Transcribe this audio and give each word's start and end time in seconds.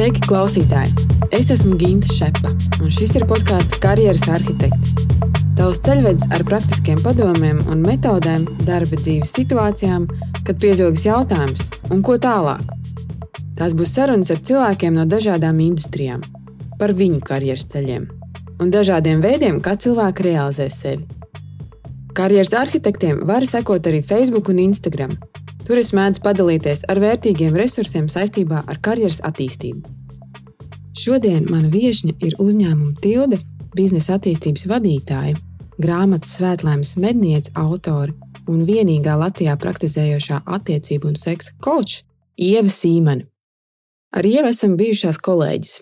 Sveiki, 0.00 0.22
klausītāji! 0.30 0.94
Es 1.36 1.50
esmu 1.52 1.74
Ginta 1.76 2.08
Šepa, 2.08 2.54
un 2.80 2.88
šis 2.88 3.10
ir 3.18 3.26
podkāsts 3.28 3.76
Karjeras 3.84 4.22
arhitekti. 4.32 4.94
Tavs 5.58 5.82
ceļvedis 5.84 6.30
ar 6.32 6.40
praktiskiem 6.48 7.02
padomiem 7.04 7.58
un 7.68 7.82
metodēm 7.84 8.46
darba 8.64 8.96
dzīves 8.96 9.34
situācijām, 9.36 10.06
kad 10.46 10.56
piezogas 10.62 11.04
jautājums, 11.04 11.66
un 11.92 12.00
ko 12.00 12.16
tālāk. 12.16 12.64
Tās 13.60 13.76
būs 13.76 13.92
sarunas 13.92 14.32
ar 14.32 14.40
cilvēkiem 14.40 14.96
no 14.96 15.04
dažādām 15.04 15.60
industrijām, 15.66 16.24
par 16.80 16.96
viņu 16.96 17.20
karjeras 17.20 17.68
ceļiem 17.68 18.08
un 18.56 18.72
dažādiem 18.72 19.20
veidiem, 19.20 19.60
kā 19.60 19.76
cilvēki 19.76 20.30
realizē 20.30 20.70
sevi. 20.72 21.04
Karjeras 22.16 22.56
arhitektiem 22.56 23.20
var 23.28 23.44
sekot 23.44 23.92
arī 23.92 24.00
Facebook 24.00 24.48
un 24.48 24.64
Instagram. 24.64 25.12
Tur 25.70 25.78
es 25.78 25.92
mēdzu 25.94 26.18
padalīties 26.24 26.80
ar 26.90 26.98
vērtīgiem 26.98 27.54
resursiem 27.54 28.08
saistībā 28.10 28.64
ar 28.66 28.78
karjeras 28.82 29.20
attīstību. 29.28 29.84
Šodien 30.98 31.44
mana 31.46 31.70
viesne 31.70 32.16
ir 32.26 32.34
uzņēmuma 32.42 32.96
tilde, 32.98 33.38
biznesa 33.78 34.16
attīstības 34.16 34.66
vadītāja, 34.66 35.36
grāmatas 35.78 36.32
svētlaimes 36.40 36.96
medniece, 36.98 37.52
autore 37.54 38.16
un 38.50 38.64
vienīgā 38.66 39.14
Latvijā 39.20 39.54
praktizējošā 39.62 40.40
attiecību 40.58 41.12
un 41.12 41.20
seksa 41.22 41.54
koča 41.62 42.02
Ieva 42.34 42.66
Sīmana. 42.66 43.28
Ar 44.10 44.26
Ievu 44.26 44.50
esam 44.50 44.74
bijušās 44.74 45.22
kolēģis, 45.22 45.76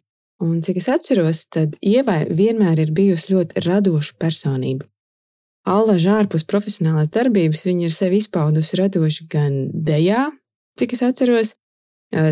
un 0.45 0.60
cik 0.68 0.82
es 0.82 0.93
atceros, 0.98 1.46
tad 1.48 1.80
Ievai 1.80 2.27
vienmēr 2.29 2.84
ir 2.84 2.93
bijusi 2.93 3.32
ļoti 3.38 3.65
radoša 3.65 4.20
personība. 4.20 4.84
Allaža 5.69 6.19
ārpus 6.23 6.47
profesionālās 6.49 7.11
darbības 7.13 7.65
viņa 7.67 7.89
ir 7.89 7.95
sevi 7.95 8.23
izpaudusi 8.23 8.79
radoši 8.81 9.27
gan 9.31 9.57
dejā, 9.73 10.29
cik 10.80 10.95
es 10.97 11.02
atceros, 11.05 11.55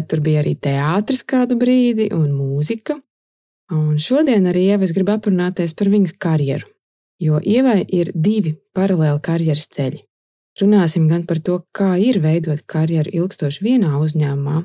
tur 0.09 0.23
bija 0.25 0.41
arī 0.41 0.55
teātris 0.57 1.25
kādu 1.27 1.59
brīdi 1.61 2.09
un 2.17 2.31
mūzika. 2.33 2.97
Un 3.75 3.99
šodien 3.99 4.47
arī 4.47 4.69
Ievas 4.71 4.95
grib 4.95 5.11
aprunāties 5.11 5.75
par 5.77 5.91
viņas 5.91 6.15
karjeru, 6.23 6.69
jo 7.21 7.41
Ievai 7.43 7.81
ir 7.83 8.13
divi 8.15 8.55
paralēli 8.77 9.21
karjeras 9.27 9.67
ceļi. 9.75 10.05
Runāsim 10.61 11.09
gan 11.11 11.27
par 11.29 11.43
to, 11.45 11.59
kā 11.77 11.97
ir 12.01 12.23
veidot 12.25 12.63
karjeru 12.71 13.11
ilgstoši 13.13 13.67
vienā 13.67 13.99
uzņēmumā, 14.01 14.63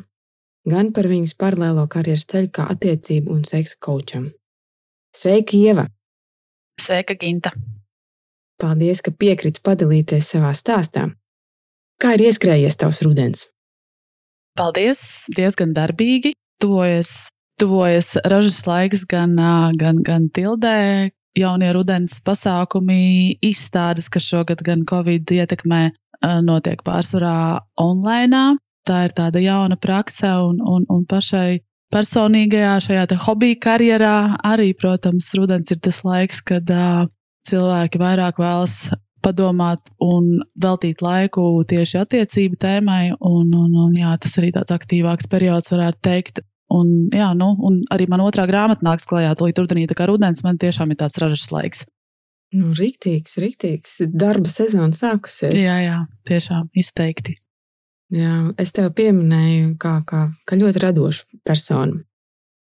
gan 0.70 0.94
par 0.96 1.10
viņas 1.12 1.36
paralēlo 1.42 1.88
karjeras 1.92 2.30
ceļu 2.32 2.54
kā 2.56 2.70
attiecību 2.72 3.34
un 3.34 3.44
seksa 3.44 3.82
kočam. 3.82 4.30
Sveika, 5.18 5.58
Ieva! 5.58 5.90
Sveika, 6.80 7.18
Ginta! 7.20 7.52
Paldies, 8.62 9.02
ka 9.02 9.12
piekriti 9.12 9.64
padalīties 9.66 10.30
savā 10.36 10.52
stāstā. 10.58 11.08
Kā 12.02 12.16
ir 12.18 12.28
ieskrējies 12.28 12.78
tavs 12.82 13.02
rudens? 13.06 13.48
Paldies, 14.58 15.02
diezgan 15.34 15.74
darbīgi. 15.74 16.36
Tuvojas, 16.62 17.32
tuvojas 17.62 18.16
ražas 18.22 18.60
laiks 18.68 19.06
gan, 19.10 19.34
gan, 19.80 20.02
gan 20.06 20.28
tildē, 20.34 21.10
jaunie 21.38 21.72
rudens 21.74 22.20
pasākumi, 22.26 23.38
izstādes, 23.42 24.10
kas 24.14 24.28
šogad 24.30 24.62
gan 24.66 24.84
Covid 24.90 25.32
ietekmē, 25.38 25.82
notiek 26.46 26.84
pārsvarā 26.86 27.62
online. 27.82 28.60
Tā 28.86 29.06
ir 29.08 29.16
tāda 29.18 29.42
jauna 29.42 29.78
prakse 29.78 30.30
un, 30.46 30.62
un, 30.62 30.86
un 30.90 31.06
pašai 31.10 31.62
personīgajā 31.94 32.76
šajā 32.86 33.18
hobija 33.26 33.60
karjerā 33.66 34.16
arī, 34.48 34.72
protams, 34.78 35.30
rudens 35.38 35.74
ir 35.74 35.82
tas 35.86 36.02
laiks, 36.08 36.42
kad 36.42 36.70
uh, 36.74 37.06
cilvēki 37.48 38.02
vairāk 38.02 38.42
vēlas 38.42 38.92
padomāt 39.22 39.92
un 40.02 40.42
veltīt 40.62 41.04
laiku 41.06 41.44
tieši 41.70 42.02
attiecību 42.02 42.58
tēmai. 42.62 43.04
Un, 43.18 43.52
un, 43.54 43.76
un, 43.86 43.94
jā, 43.98 44.16
tas 44.22 44.38
arī 44.42 44.52
tāds 44.56 44.74
aktīvāks 44.76 45.30
periods, 45.32 45.72
varētu 45.74 46.02
teikt. 46.08 46.44
Un, 46.72 47.10
jā, 47.14 47.32
nu, 47.36 47.52
un 47.68 47.82
arī 47.92 48.08
man 48.10 48.24
otrā 48.24 48.46
grāmata 48.50 48.86
nāks 48.88 49.08
klajā, 49.10 49.34
to 49.36 49.50
rudenī, 49.52 49.86
tā 49.90 49.98
kā 49.98 50.08
rudens 50.08 50.44
man 50.46 50.60
tiešām 50.62 50.94
ir 50.94 51.02
tāds 51.04 51.20
ražas 51.22 51.50
laiks. 51.52 51.86
Nu, 52.56 52.74
rīktīgs, 52.76 53.38
rīktīgs. 53.40 53.98
Darba 54.12 54.52
sezona 54.52 54.96
sākusies. 54.96 55.56
Jā, 55.56 55.78
jā, 55.86 55.98
tiešām 56.28 56.68
izteikti. 56.76 57.38
Jā, 58.12 58.52
es 58.60 58.74
tev 58.76 58.90
pieminēju, 58.96 59.76
kā, 59.80 60.02
kā, 60.08 60.26
kā 60.48 60.58
ļoti 60.60 60.82
radošu 60.84 61.40
personu. 61.48 62.02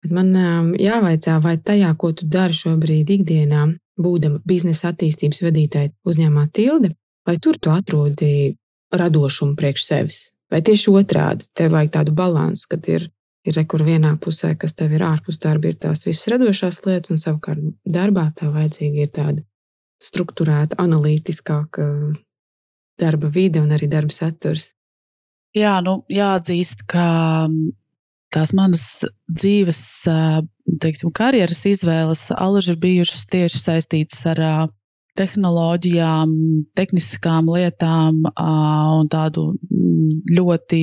Bet 0.03 0.13
man 0.15 0.31
jāvaicā, 0.79 1.35
vai 1.43 1.57
tajā, 1.59 1.89
ko 1.99 2.13
tu 2.15 2.27
dari 2.31 2.55
šobrīd 2.55 3.11
ikdienā, 3.17 3.65
būdama 3.99 4.41
biznesa 4.47 4.91
attīstības 4.91 5.41
vadītāja 5.45 5.93
uzņēmumā 6.07 6.47
Tilde, 6.53 6.93
vai 7.27 7.37
tur 7.41 7.59
tu 7.61 7.73
atrodi 7.73 8.55
radošumu 8.93 9.57
priekš 9.59 9.85
sevis? 9.87 10.21
Vai 10.51 10.61
tieši 10.65 10.93
otrādi, 10.93 11.47
tev 11.57 11.73
vajag 11.73 11.93
tādu 11.95 12.13
balansu, 12.17 12.67
kad 12.69 12.87
ir, 12.91 13.07
ir 13.47 13.57
rekur 13.57 13.81
vienā 13.85 14.13
pusē, 14.21 14.53
kas 14.59 14.75
tev 14.77 14.93
ir 14.93 15.05
ārpus 15.05 15.39
darba, 15.41 15.71
ir 15.71 15.79
tās 15.81 16.05
visas 16.05 16.29
radošās 16.33 16.83
lietas, 16.85 17.13
un 17.13 17.21
savukārt 17.21 17.63
darbā 17.89 18.27
tev 18.37 18.53
vajadzīga 18.57 19.07
ir 19.07 19.11
tāda 19.13 19.45
struktūrēta, 20.03 20.77
analītiskāka 20.83 21.87
darba 22.99 23.29
vide 23.33 23.63
un 23.63 23.73
arī 23.73 23.89
darba 23.89 24.13
saturs. 24.13 24.73
Jā, 25.57 25.77
nu, 25.85 26.01
jāatzīst, 26.09 26.85
ka 26.89 27.05
tās 28.33 28.53
manas 28.57 28.85
dzīves, 29.29 29.81
teiksim, 30.83 31.11
karjeras 31.15 31.65
izvēles 31.69 32.27
alaži 32.35 32.73
ir 32.73 32.79
bijušas 32.81 33.27
tieši 33.31 33.61
saistītas 33.61 34.25
ar 34.33 34.41
tehnoloģijām, 35.19 36.33
tehniskām 36.77 37.51
lietām 37.53 38.23
un 38.25 39.09
tādu 39.13 39.51
ļoti 40.33 40.81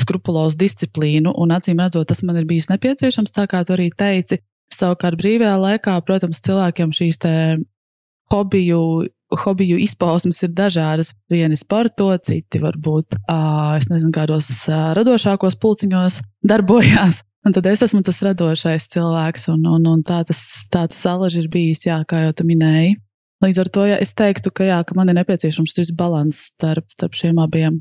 skrupulozu 0.00 0.60
disciplīnu. 0.60 1.32
Un 1.32 1.56
acīm 1.56 1.80
redzot, 1.80 2.08
tas 2.10 2.22
man 2.26 2.38
ir 2.40 2.48
bijis 2.48 2.68
nepieciešams, 2.70 3.32
tā 3.36 3.48
kā 3.50 3.64
tu 3.64 3.76
arī 3.76 3.90
teici. 3.96 4.42
Savukārt 4.70 5.18
brīvajā 5.18 5.56
laikā, 5.58 5.96
protams, 6.06 6.42
cilvēkiem 6.44 6.92
šīs 6.94 7.18
hobiju 8.30 8.82
hobiju 9.30 9.78
izpausmes 9.80 10.42
ir 10.42 10.52
dažādas. 10.56 11.14
Vieni 11.30 11.58
sporto, 11.58 12.10
citi 12.18 12.60
varbūt, 12.62 13.18
es 13.78 13.90
nezinu, 13.90 14.12
kādos 14.14 14.50
radošākos 14.68 15.58
pulciņos 15.62 16.22
darbojās. 16.46 17.22
Un 17.46 17.54
tad 17.56 17.64
es 17.70 17.80
esmu 17.86 18.02
tas 18.04 18.18
radošais 18.20 18.90
cilvēks, 18.92 19.46
un, 19.54 19.62
un, 19.64 19.86
un 19.88 20.02
tā 20.04 20.20
tas, 20.28 20.42
tā 20.72 20.84
tas 20.92 21.06
alaži 21.08 21.40
ir 21.40 21.48
bijis, 21.52 21.86
jā, 21.86 21.96
kā 22.08 22.26
jau 22.26 22.34
tu 22.36 22.44
minēji. 22.48 22.98
Līdz 23.40 23.60
ar 23.62 23.70
to 23.72 23.86
ja 23.88 23.96
es 24.04 24.12
teiktu, 24.12 24.52
ka, 24.52 24.66
jā, 24.68 24.82
ka 24.84 24.96
man 24.98 25.08
ir 25.08 25.16
nepieciešams 25.16 25.72
šis 25.72 25.94
līdzsvars 25.94 26.42
starp, 26.50 26.90
starp 26.92 27.16
šiem 27.16 27.40
abiem. 27.40 27.80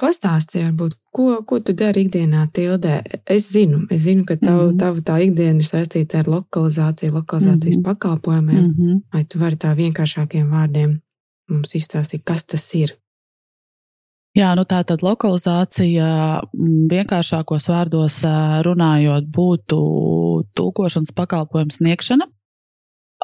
Pastāstiet, 0.00 0.64
varbūt, 0.64 0.96
ko, 1.14 1.26
ko 1.46 1.60
tu 1.60 1.74
dari 1.78 2.06
ikdienā, 2.06 2.46
Tildē. 2.56 2.94
Es 3.30 3.50
zinu, 3.52 3.84
es 3.92 4.02
zinu 4.06 4.24
ka 4.26 4.36
tav, 4.36 4.56
mm 4.56 4.70
-hmm. 4.70 4.78
tava 4.78 5.04
tā 5.08 5.18
ikdiena 5.26 5.60
ir 5.60 5.68
saistīta 5.68 6.18
ar 6.18 6.26
lokalizāciju, 6.26 7.12
lokalizācijas 7.12 7.76
mm 7.76 7.80
-hmm. 7.80 7.84
pakalpojumiem. 7.84 8.64
Mm 8.64 8.74
-hmm. 8.78 9.00
Vai 9.12 9.24
tu 9.24 9.38
vari 9.38 9.56
tā 9.56 9.76
vienkāršākiem 9.76 10.50
vārdiem 10.50 11.00
mums 11.48 11.74
izstāstīt, 11.74 12.22
kas 12.24 12.44
tas 12.44 12.74
ir? 12.74 12.96
Jā, 14.32 14.54
nu 14.56 14.62
tā 14.64 14.78
tad 14.84 15.02
lokalizācija 15.04 16.06
vienkāršākos 16.92 17.68
vārdos 17.68 18.22
runājot 18.64 19.24
būtu 19.38 19.78
tulkošanas 20.56 21.12
pakalpojums 21.12 21.76
sniegšana. 21.76 22.26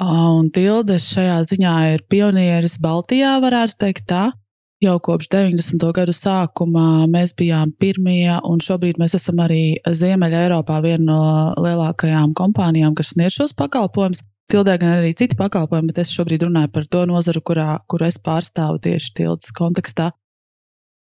Un 0.05 0.51
Tildes 0.55 1.09
šajā 1.15 1.39
ziņā 1.49 1.95
ir 1.95 2.05
pionieris 2.13 2.77
Baltijā, 2.85 3.41
varētu 3.41 3.75
teikt 3.79 4.05
tā. 4.13 4.33
Jau 4.79 4.95
kopš 5.03 5.27
90. 5.33 5.89
gadu 5.91 6.13
sākuma 6.15 7.09
mēs 7.11 7.33
bijām 7.39 7.73
pirmie, 7.83 8.31
un 8.47 8.61
šobrīd 8.63 9.01
mēs 9.03 9.17
esam 9.19 9.41
arī 9.43 9.81
Ziemeļa 9.83 10.43
Eiropā 10.45 10.77
viena 10.85 11.03
no 11.09 11.65
lielākajām 11.65 12.31
kompānijām, 12.39 12.95
kas 12.95 13.11
sniedz 13.17 13.41
šos 13.41 13.57
pakalpojumus. 13.59 14.23
Tildē 14.49 14.77
gan 14.79 15.01
arī 15.01 15.11
citi 15.19 15.35
pakalpojumi, 15.41 15.91
bet 15.91 15.99
es 16.05 16.15
šobrīd 16.15 16.47
runāju 16.47 16.71
par 16.77 16.87
to 16.95 17.03
nozaru, 17.11 17.43
kurā, 17.51 17.67
kur 17.91 18.07
es 18.07 18.21
pārstāvu 18.23 18.79
tieši 18.87 19.11
tildes 19.19 19.51
kontekstā. 19.59 20.13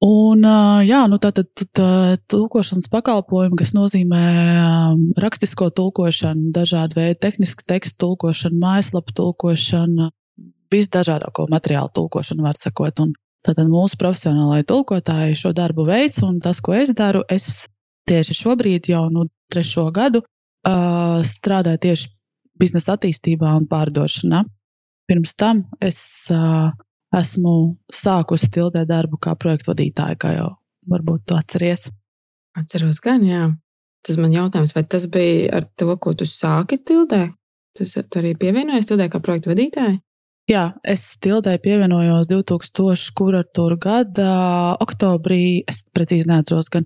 Un, 0.06 0.46
jā, 0.86 1.02
nu 1.10 1.18
tā 1.18 1.34
tad 1.34 1.66
tulkošanas 2.30 2.92
pakalpojumi, 2.94 3.58
kas 3.58 3.74
nozīmē 3.74 4.24
rakstisko 5.26 5.72
tulkošanu, 5.74 6.52
dažādu 6.54 7.02
veidu 7.02 7.18
tehnisku 7.26 7.66
tekstu 7.66 7.98
tulkošanu, 8.06 8.62
mājaslapu 8.62 9.18
tulkošanu, 9.18 10.12
visdažādāko 10.70 11.50
materiālu 11.50 11.90
tulkošanu, 11.98 12.46
var 12.46 12.62
sakot. 12.62 13.02
Un 13.02 13.16
Tātad 13.46 13.70
mūsu 13.70 14.00
profesionālai 14.02 14.64
tulkotāji 14.66 15.38
šo 15.38 15.52
darbu 15.54 15.86
veids, 15.86 16.24
un 16.26 16.40
tas, 16.42 16.62
ko 16.66 16.74
es 16.74 16.96
daru, 16.98 17.22
es 17.30 17.68
tieši 18.10 18.38
šobrīd 18.40 18.90
jau 18.90 19.06
nu, 19.14 19.28
trešo 19.54 19.86
gadu 19.94 20.24
uh, 20.24 21.22
strādāju 21.22 21.82
tieši 21.86 22.10
biznesa 22.60 22.96
attīstībā 22.96 23.52
un 23.60 23.68
pārdošanā. 23.70 24.44
Pirms 25.06 25.36
tam 25.38 25.62
es 25.84 26.00
uh, 26.34 26.72
esmu 27.14 27.54
sākusi 27.94 28.50
tildē 28.56 28.86
darbu 28.90 29.20
kā 29.22 29.36
projektu 29.38 29.72
vadītāja, 29.74 30.18
kā 30.18 30.34
jau 30.40 30.50
varbūt 30.90 31.28
tu 31.30 31.38
atceries. 31.38 31.90
Atceros, 32.58 33.02
gan 33.04 33.24
jā. 33.26 33.46
Tas 34.06 34.18
man 34.22 34.34
jautājums, 34.34 34.74
vai 34.76 34.86
tas 34.90 35.08
bija 35.12 35.60
ar 35.60 35.70
to, 35.78 35.90
ko 36.02 36.14
tu 36.18 36.28
sāki 36.30 36.78
tildē? 36.82 37.28
Tas 37.76 37.94
tu 37.98 38.22
arī 38.22 38.36
pievienojies 38.40 38.88
tildē 38.90 39.10
kā 39.12 39.22
projektu 39.22 39.52
vadītāja? 39.52 39.98
Jā, 40.46 40.76
es 40.86 41.04
tildēju 41.26 41.58
pievienojos 41.64 42.28
2000. 42.30 43.78
gada 43.82 44.26
oktobrī. 44.84 45.64
Es 45.66 45.80
precīzi 45.90 46.28
neatceros, 46.30 46.68
gan 46.70 46.86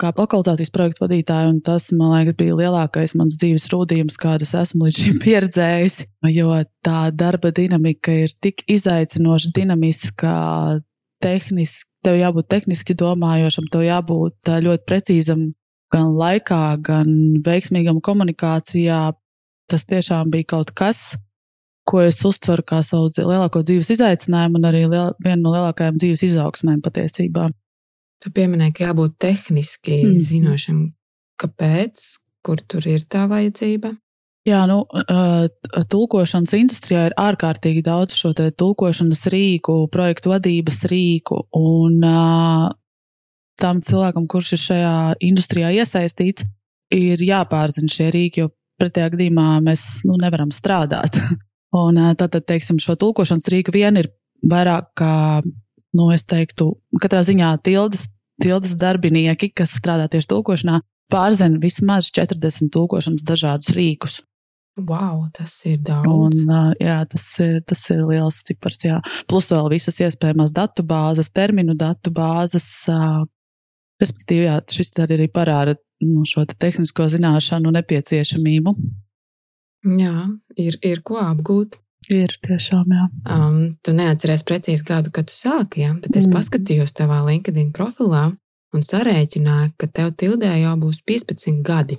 kā 0.00 0.08
lokalizācijas 0.10 0.72
projektu 0.74 1.04
vadītāja, 1.04 1.52
un 1.52 1.60
tas, 1.62 1.86
man 1.94 2.16
liekas, 2.16 2.34
bija 2.40 2.56
lielākais 2.58 3.14
mans 3.14 3.36
dzīves 3.38 3.68
rūdījums, 3.70 4.18
kādas 4.18 4.56
esmu 4.58 4.88
līdz 4.88 4.98
šim 5.04 5.20
pieredzējusi. 5.24 6.08
Jo 6.34 6.56
tā 6.82 7.04
darba 7.14 7.52
dinamika 7.54 8.16
ir 8.24 8.34
tik 8.42 8.64
izaicinoša, 8.74 9.52
dinamiska, 9.54 10.32
tehniski, 11.22 11.90
tev 12.02 12.18
jābūt 12.18 12.48
tehniski 12.56 12.96
domājošam, 12.98 13.68
tev 13.70 13.84
jābūt 13.86 14.50
ļoti 14.66 14.86
precīzam 14.90 15.46
gan 15.94 16.10
laikā, 16.18 16.64
gan 16.82 17.14
veiksmīgam 17.46 18.02
komunikācijā. 18.02 19.00
Tas 19.70 19.86
tiešām 19.86 20.34
bija 20.34 20.50
kaut 20.56 20.74
kas, 20.74 21.12
ko 21.86 22.02
es 22.02 22.18
uztveru 22.26 22.64
kā 22.66 22.80
savu 22.84 23.10
lielāko 23.14 23.62
dzīves 23.66 23.92
izaicinājumu 23.96 24.60
un 24.60 24.68
arī 24.70 24.82
liel, 24.86 25.12
vienu 25.22 25.44
no 25.44 25.54
lielākajām 25.54 26.00
dzīves 26.00 26.24
izaugsmēm 26.30 26.82
patiesībā. 26.84 27.48
Tu 28.24 28.32
pieminēji, 28.32 28.74
ka 28.78 28.88
jābūt 28.88 29.18
tehniski 29.22 30.00
mm. 30.02 30.16
zinošam. 30.30 30.80
Kāpēc? 31.40 32.08
Kur 32.46 32.62
tur 32.62 32.86
ir 32.88 33.04
tā 33.10 33.26
vajadzība? 33.30 33.92
Jā, 34.46 34.60
nu, 34.70 34.84
tulkošanas 35.90 36.52
industrijā 36.54 37.08
ir 37.08 37.14
ārkārtīgi 37.18 37.82
daudz 37.86 38.14
šo 38.14 38.30
tulkošanas 38.36 39.24
rīku, 39.34 39.74
projektu 39.90 40.30
vadības 40.30 40.84
rīku. 40.92 41.40
Un 41.58 41.98
tam 43.58 43.80
cilvēkam, 43.88 44.28
kurš 44.30 44.52
ir 44.54 44.62
šajā 44.62 44.94
industrijā 45.26 45.72
iesaistīts, 45.80 46.46
ir 46.94 47.26
jāpārzina 47.26 47.90
šie 47.90 48.06
rīki, 48.14 48.44
jo 48.44 48.52
pretējā 48.78 49.16
gadījumā 49.16 49.48
mēs 49.66 49.88
nu, 50.06 50.14
nevaram 50.22 50.54
strādāt. 50.54 51.18
Un 51.74 51.98
tātad, 52.18 52.44
teiksim, 52.46 52.78
šo 52.82 52.94
tulkošanas 53.00 53.48
rīku 53.52 53.74
vien 53.74 53.98
ir 53.98 54.10
vairāk 54.46 54.92
kā, 54.98 55.42
nu, 55.96 56.10
es 56.14 56.26
teiktu, 56.28 56.76
katrā 57.02 57.24
ziņā 57.26 57.56
tildes, 57.66 58.10
tildes 58.42 58.76
darbinieki, 58.78 59.50
kas 59.56 59.74
strādā 59.80 60.06
tieši 60.12 60.30
tulkošanā, 60.30 60.80
pārzina 61.12 61.60
vismaz 61.62 62.10
40 62.14 62.72
tulkošanas 62.74 63.26
dažādus 63.26 63.74
rīkus. 63.76 64.20
Wow, 64.76 65.24
tas 65.32 65.54
ir 65.64 65.78
daudz. 65.80 66.42
Un, 66.44 66.74
jā, 66.76 66.98
tas 67.08 67.24
ir, 67.40 67.62
tas 67.64 67.80
ir 67.94 68.02
liels 68.04 68.42
cipars. 68.44 68.82
Jā. 68.84 68.98
Plus 69.28 69.48
vēl 69.48 69.70
visas 69.72 69.96
iespējamās 70.04 70.52
datu 70.52 70.84
bāzes, 70.84 71.32
terminu 71.32 71.72
datu 71.80 72.12
bāzes. 72.12 72.84
Respektīvi, 73.96 74.44
jā, 74.50 74.58
šis 74.68 74.92
arī 75.00 75.30
parāda 75.32 75.78
nu, 76.04 76.26
šo 76.28 76.44
te 76.44 76.58
tehnisko 76.60 77.08
zināšanu 77.08 77.72
nepieciešamību. 77.78 78.76
Jā, 79.86 80.28
ir, 80.58 80.78
ir 80.82 81.02
ko 81.06 81.20
apgūt. 81.22 81.78
Ir 82.12 82.30
tiešām, 82.42 82.90
jā. 82.94 83.04
Um, 83.34 83.56
tu 83.82 83.94
neatceries 83.94 84.44
precīzi 84.46 84.86
gadu, 84.86 85.10
kad 85.14 85.26
tu 85.26 85.34
sāki, 85.34 85.82
jā, 85.82 85.94
bet 86.02 86.14
es 86.14 86.28
mm. 86.28 86.36
paskatījos 86.36 86.94
tavā 86.94 87.22
LinkedIn 87.26 87.72
profilā 87.74 88.28
un 88.76 88.84
sarēķināju, 88.86 89.72
ka 89.80 89.88
tev 89.90 90.12
tildē 90.18 90.52
jau 90.60 90.76
būs 90.82 91.00
15 91.06 91.64
gadi. 91.66 91.98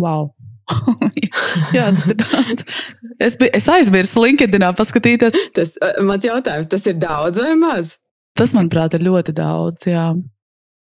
Wow! 0.00 0.32
jā, 1.76 1.90
tas. 2.18 2.64
Es, 3.20 3.36
es 3.36 3.68
aizmirsu 3.68 4.24
LinkedInā 4.24 4.72
paskatīties. 4.78 5.36
Tas 5.54 5.76
mans 6.02 6.24
jautājums, 6.24 6.70
tas 6.72 6.86
ir 6.90 6.96
daudz 6.98 7.42
vai 7.42 7.54
maz? 7.60 7.98
Tas, 8.34 8.54
manuprāt, 8.56 8.96
ir 8.96 9.04
ļoti 9.06 9.34
daudz, 9.36 9.86
jā. 9.86 10.08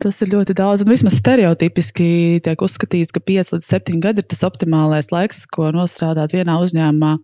Tas 0.03 0.21
ir 0.23 0.31
ļoti 0.31 0.55
daudz, 0.55 0.85
un 0.85 0.93
vismaz 0.93 1.17
stereotipiski 1.19 2.39
tiek 2.47 2.61
uzskatīts, 2.63 3.11
ka 3.15 3.23
5 3.31 3.57
līdz 3.57 3.71
7 3.73 4.03
gadi 4.05 4.23
ir 4.23 4.29
tas 4.31 4.45
optimālais 4.47 5.11
laiks, 5.11 5.43
ko 5.51 5.73
nostrādāt 5.75 6.37
vienā 6.37 6.55
uzņēmumā. 6.63 7.17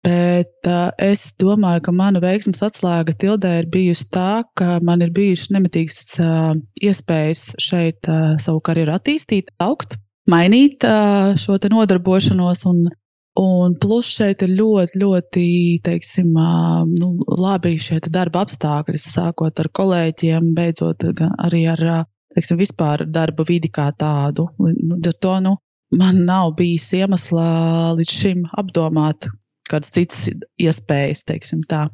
Bet 0.00 0.64
uh, 0.64 0.94
es 0.96 1.26
domāju, 1.36 1.82
ka 1.84 1.92
mana 1.92 2.22
veiksmes 2.24 2.62
atslēga 2.64 3.12
tildē 3.20 3.50
ir 3.60 3.68
bijusi 3.72 4.06
tā, 4.16 4.46
ka 4.56 4.78
man 4.80 5.04
ir 5.04 5.12
bijušas 5.12 5.52
nemitīgas 5.52 5.98
uh, 6.24 6.54
iespējas 6.80 7.42
šeit 7.60 8.08
uh, 8.08 8.38
savu 8.40 8.62
karjeru 8.64 8.94
attīstīt, 8.96 9.52
augt, 9.60 9.98
mainīt 10.24 10.88
uh, 10.88 11.36
šo 11.36 11.58
nodarbošanos 11.68 12.64
un 12.70 12.86
Un 13.40 13.72
plus 13.80 14.08
šeit 14.18 14.42
ir 14.44 14.50
ļoti, 14.52 15.00
ļoti, 15.00 15.44
teiksim, 15.86 16.34
nu, 16.90 17.10
labi 17.40 17.76
šie 17.80 18.00
darba 18.12 18.42
apstākļi, 18.44 19.00
sākot 19.00 19.62
ar 19.62 19.70
kolēģiem, 19.78 20.50
beidzot 20.56 21.06
arī 21.30 21.62
ar, 21.72 21.84
teiksim, 22.34 22.60
vispār 22.60 23.06
darba 23.08 23.46
vidi 23.48 23.70
kā 23.72 23.88
tādu. 23.96 24.50
Nu, 24.60 24.98
ar 24.98 25.16
to, 25.24 25.38
nu, 25.46 25.54
man 25.96 26.20
nav 26.28 26.52
bijis 26.58 26.90
iemesla 27.00 27.48
līdz 27.96 28.18
šim 28.18 28.44
apdomāt 28.60 29.30
kādas 29.70 29.94
citas 29.94 30.28
iespējas, 30.60 31.24
teiksim 31.24 31.64
tā. 31.70 31.86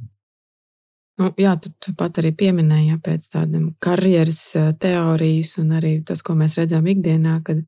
Nu, 1.17 1.31
jā, 1.41 1.55
tu, 1.63 1.71
tu 1.81 1.95
pat 1.97 2.19
arī 2.21 2.35
pieminēji 2.37 2.91
ja, 2.91 2.99
pēc 3.01 3.31
tādām 3.33 3.71
karjeras 3.81 4.41
teorijas 4.83 5.55
un 5.63 5.73
arī 5.79 5.99
tas, 6.05 6.21
ko 6.27 6.35
mēs 6.37 6.59
redzam 6.59 6.85
ikdienā, 6.91 7.39
kad 7.47 7.63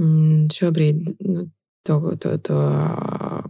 mm, 0.00 0.50
šobrīd 0.52 1.06
nu, 1.30 1.46
to, 1.86 2.16
to, 2.20 2.36
to 2.38 2.58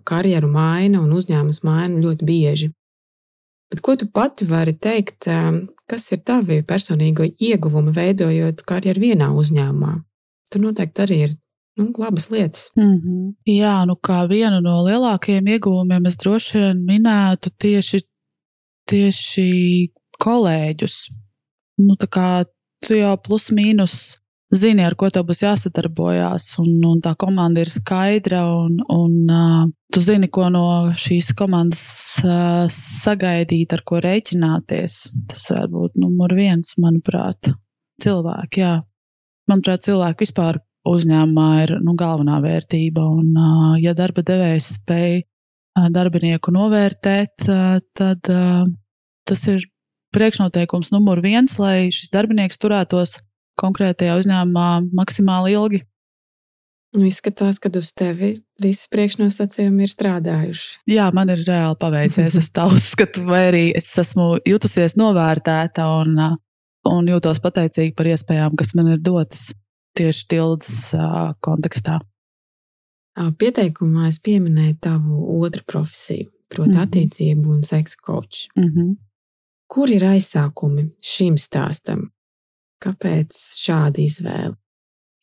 karjeru 0.08 0.48
maina 0.52 1.02
un 1.02 1.12
uzņēmums 1.16 1.62
maina 1.66 2.00
ļoti 2.02 2.28
bieži. 2.28 2.70
Bet 3.72 3.80
ko 3.80 3.96
tu 3.96 4.08
pati 4.12 4.44
vari 4.44 4.74
teikt, 4.76 5.28
kas 5.88 6.10
ir 6.12 6.20
tavi 6.28 6.60
personīgo 6.68 7.24
ieguvumi 7.24 7.94
veidojot 7.96 8.64
karjeru 8.68 9.00
vienā 9.00 9.30
uzņēmumā? 9.32 9.94
Tur 10.52 10.64
noteikti 10.66 11.04
arī 11.06 11.18
ir 11.26 11.32
nu, 11.80 11.88
labas 11.98 12.28
lietas. 12.30 12.70
Mm 12.76 12.96
-hmm. 13.00 13.34
Jā, 13.48 13.86
nu 13.86 13.96
kā 14.08 14.28
vienu 14.28 14.60
no 14.60 14.82
lielākajiem 14.84 15.48
ieguvumiem 15.54 16.06
es 16.06 16.16
droši 16.16 16.58
vien 16.58 16.84
minētu 16.84 17.50
tieši, 17.58 18.00
tieši 18.90 19.48
kolēģus. 20.24 20.96
Nu, 21.78 21.96
tā 21.96 22.08
kā 22.16 22.44
tu 22.86 22.94
jau 22.94 23.16
plus 23.16 23.50
mīnus 23.50 24.21
zini, 24.52 24.84
ar 24.84 24.94
ko 24.98 25.08
tev 25.12 25.24
būs 25.28 25.42
jāsadarbojās, 25.44 26.48
un, 26.62 26.70
un 26.86 27.00
tā 27.04 27.14
komanda 27.18 27.62
ir 27.64 27.70
skaidra, 27.72 28.42
un, 28.64 28.78
un 28.92 29.32
uh, 29.32 29.64
tu 29.92 30.02
zini, 30.04 30.28
ko 30.32 30.48
no 30.52 30.64
šīs 30.98 31.32
komandas 31.38 31.84
uh, 32.26 32.66
sagaidīt, 32.72 33.72
ar 33.72 33.84
ko 33.88 34.02
rēķināties. 34.04 34.98
Tas 35.32 35.48
varētu 35.54 35.74
būt 35.78 35.98
numur 36.04 36.36
viens, 36.36 36.76
manuprāt, 36.82 37.52
cilvēki. 38.04 38.62
Jā. 38.64 38.76
Manuprāt, 39.50 39.84
cilvēki 39.88 40.26
vispār 40.26 40.60
uzņēmumā 40.88 41.50
ir 41.64 41.76
nu, 41.82 41.96
galvenā 41.98 42.38
vērtība, 42.44 43.08
un 43.22 43.34
uh, 43.34 43.74
ja 43.82 43.96
darba 43.98 44.24
devējs 44.26 44.74
spēj 44.78 45.22
darbinieku 45.72 46.52
novērtēt, 46.52 47.46
tad 47.96 48.28
tas 48.28 49.44
ir 49.48 49.62
priekšnoteikums 50.12 50.90
numur 50.92 51.22
viens, 51.24 51.54
lai 51.56 51.88
šis 51.88 52.12
darbinieks 52.12 52.60
turētos 52.60 53.14
konkrētajā 53.62 54.18
uzņēmumā 54.20 54.68
maksimāli 54.98 55.56
ilgi. 55.56 55.82
Nu, 56.92 57.06
izskatās, 57.08 57.56
ka 57.62 57.70
uz 57.78 57.88
tevi 57.96 58.34
visi 58.60 58.88
priekšnosacījumi 58.92 59.86
ir 59.86 59.90
strādājuši. 59.90 60.66
Jā, 60.92 61.06
man 61.16 61.32
ir 61.32 61.40
reāli 61.46 61.78
paveicies. 61.80 62.36
Es 62.36 62.50
tā 62.52 62.66
uzskatu, 62.68 63.24
vai 63.24 63.46
arī 63.48 63.62
es 63.78 63.88
esmu 64.02 64.34
jutusies 64.44 64.98
novērtēta 65.00 65.86
un, 66.02 66.20
un 66.90 67.08
jūtos 67.08 67.40
pateicīga 67.40 67.96
par 67.96 68.12
iespējām, 68.12 68.58
kas 68.60 68.74
man 68.76 68.92
ir 68.92 69.00
dotas 69.00 69.54
tieši 69.96 70.26
tildes 70.34 70.76
kontekstā. 71.44 71.98
Pieteikumā 73.40 74.08
es 74.08 74.20
pieminēju 74.24 74.76
tavu 74.84 75.24
otru 75.40 75.64
profesiju, 75.68 76.28
proti, 76.48 76.70
mm 76.70 76.76
-hmm. 76.76 76.82
attiecību 76.82 77.50
un 77.56 77.64
seksa 77.64 77.96
koču. 78.02 78.48
Mm 78.56 78.68
-hmm. 78.68 78.96
Kur 79.66 79.90
ir 79.90 80.02
aizsākumi 80.02 80.90
šim 81.00 81.36
stāstam? 81.38 82.10
Kāpēc 82.82 83.38
šāda 83.62 84.02
izvēle? 84.02 84.56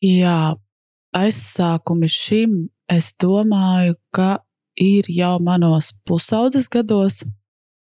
Jā, 0.00 0.56
aizsākumi 1.16 2.08
šim 2.08 2.56
es 2.90 3.12
domāju, 3.20 3.98
ka 4.16 4.38
ir 4.80 5.08
jau 5.12 5.34
manos 5.44 5.92
pusaudzes 6.08 6.70
gados, 6.72 7.20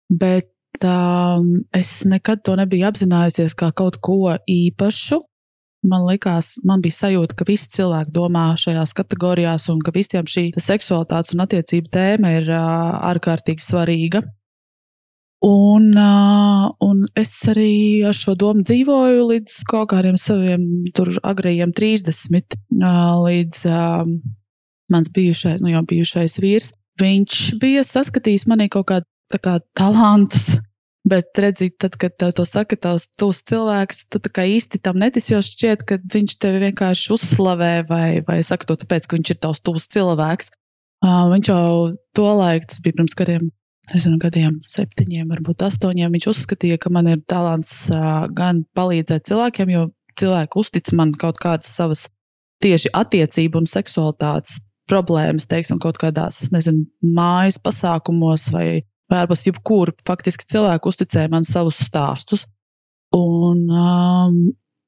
bet 0.09 0.53
um, 0.87 1.65
es 1.75 2.05
nekad 2.07 2.45
to 2.47 2.55
nebiju 2.61 2.87
apzinājusies 2.91 3.57
kā 3.59 3.73
kaut 3.75 3.99
ko 4.05 4.37
īpašu. 4.47 5.21
Man 5.85 6.07
liekas, 6.09 6.55
man 6.65 6.81
bija 6.81 6.97
sajūta, 6.97 7.37
ka 7.37 7.45
visi 7.49 7.69
cilvēki 7.75 8.15
domā 8.15 8.47
šajās 8.57 8.95
kategorijās 8.97 9.69
un 9.75 9.83
ka 9.85 9.93
visiem 9.93 10.25
šī 10.25 10.47
seksualitātes 10.57 11.35
un 11.35 11.45
attiecību 11.45 11.93
tēma 11.93 12.31
ir 12.39 12.49
uh, 12.49 12.63
ārkārtīgi 13.11 13.67
svarīga. 13.67 14.23
Un, 15.45 15.91
un 16.81 17.01
es 17.21 17.33
arī 17.53 18.01
ar 18.09 18.17
šo 18.17 18.33
domu 18.41 18.65
dzīvoju 18.65 19.27
līdz 19.29 19.57
kaut 19.69 19.91
kādiem 19.93 20.17
saviem 20.21 20.63
tur 20.97 21.11
agrajiem 21.21 21.75
30, 21.77 22.57
uh, 22.81 23.19
līdz 23.27 23.59
uh, 23.69 24.07
mans 24.95 25.11
bijušais, 25.13 25.61
nu 25.61 25.75
jau 25.75 25.83
bijušais 25.91 26.39
vīrs. 26.41 26.71
Viņš 27.03 27.41
bija 27.61 27.83
saskatījis 27.85 28.47
manī 28.49 28.71
kaut 28.73 28.87
kādu 28.89 29.41
kā, 29.43 29.59
talantus, 29.77 30.61
bet 31.09 31.37
redzi, 31.43 31.69
tad, 31.77 31.99
kad 32.01 32.15
tev 32.17 32.33
to 32.39 32.47
saka 32.49 32.79
tavs 32.81 33.11
tūs 33.19 33.43
cilvēks, 33.51 34.07
tu 34.15 34.23
tā 34.25 34.31
kā 34.33 34.47
īsti 34.49 34.81
tam 34.81 35.01
netic, 35.03 35.27
jo 35.29 35.43
šķiet, 35.45 35.85
ka 35.89 35.99
viņš 36.15 36.39
tevi 36.41 36.63
vienkārši 36.69 37.11
uzslavē 37.19 37.73
vai, 37.91 38.07
vai 38.25 38.39
saka 38.47 38.71
to 38.71 38.79
tāpēc, 38.85 39.11
ka 39.11 39.19
viņš 39.19 39.35
ir 39.35 39.41
tavs 39.45 39.61
tūs 39.67 39.91
cilvēks. 39.93 40.55
Uh, 41.05 41.27
viņš 41.35 41.53
jau 41.53 41.67
to 42.17 42.31
laiku, 42.39 42.71
tas 42.71 42.81
bija 42.81 42.97
pirms 42.97 43.19
kādiem 43.19 43.51
nezinu, 43.93 44.19
gadiem, 44.23 44.59
septiņiem, 44.65 45.29
varbūt 45.33 45.65
astoņiem. 45.67 46.13
Viņš 46.15 46.27
uzskatīja, 46.33 46.79
ka 46.81 46.93
man 46.95 47.11
ir 47.13 47.21
talants 47.31 47.73
gan 48.37 48.65
palīdzēt 48.77 49.29
cilvēkiem, 49.29 49.73
jo 49.75 49.83
cilvēki 50.21 50.61
uztic 50.61 50.93
man 50.97 51.13
kaut 51.19 51.41
kādas 51.43 51.69
savas 51.75 52.07
tieši 52.65 52.89
attiecību 52.97 53.61
un 53.61 53.67
seksualitātes 53.69 54.63
problēmas, 54.91 55.49
teiksim, 55.49 55.79
kaut 55.83 55.99
kādās, 56.01 56.43
nezinu, 56.53 56.87
mājas 57.17 57.59
pasākumos 57.63 58.51
vai 58.55 58.67
vērpas, 59.13 59.47
jebkur 59.49 59.93
faktiski 60.07 60.45
cilvēki 60.53 60.89
uzticēja 60.91 61.29
man 61.33 61.45
savus 61.49 61.79
stāstus. 61.87 62.47
Un, 63.15 63.59
um, 63.71 64.39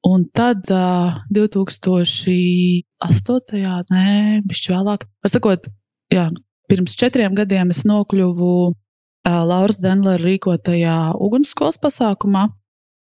un 0.05 0.25
tad 0.35 0.69
uh, 0.73 1.21
2008. 1.33 2.83
nē, 3.93 4.07
bišķi 4.49 4.73
vēlāk, 4.73 5.05
var 5.23 5.31
sakot, 5.31 5.61
jā, 6.13 6.25
pirms 6.69 6.97
četriem 6.99 7.37
gadiem 7.37 7.71
es 7.73 7.85
nokļuvu 7.87 8.51
Lauras 9.27 9.81
Denlera 9.83 10.23
rīkotajā 10.23 10.97
ugunsskolas 11.19 11.79
pasākumā. 11.83 12.47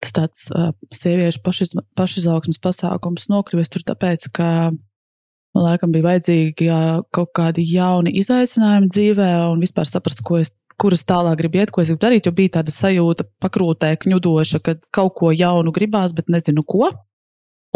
Tas 0.03 0.15
tāds 0.17 0.47
uh, 0.51 0.73
sieviešu 0.95 1.43
pašiz, 1.47 1.77
pašizaugsmas 1.99 2.59
pasākums 2.63 3.29
nokļuvis 3.31 3.71
tur 3.71 3.85
tāpēc, 3.87 4.27
ka 4.35 4.49
man 4.73 5.67
laikam 5.69 5.93
bija 5.95 6.09
vajadzīgi 6.09 6.67
jā, 6.67 6.81
kaut 7.15 7.31
kādi 7.39 7.65
jauni 7.71 8.15
izaicinājumi 8.19 8.91
dzīvē 8.91 9.31
un 9.53 9.63
vispār 9.63 9.87
saprast, 9.87 10.25
ko 10.27 10.41
es 10.43 10.57
kuras 10.83 11.05
tālāk 11.07 11.39
gribu 11.39 11.61
iet, 11.61 11.71
ko 11.71 11.85
es 11.85 11.93
gribu 11.93 12.03
darīt, 12.03 12.27
jo 12.27 12.35
bija 12.35 12.57
tāda 12.59 12.75
sajūta 12.75 13.29
pakrūtē, 13.45 13.95
kņudoša, 14.03 14.61
ka 14.67 14.77
kaut 14.91 15.15
ko 15.21 15.31
jaunu 15.31 15.75
gribās, 15.75 16.15
bet 16.17 16.33
nezinu 16.33 16.65
ko. 16.67 16.91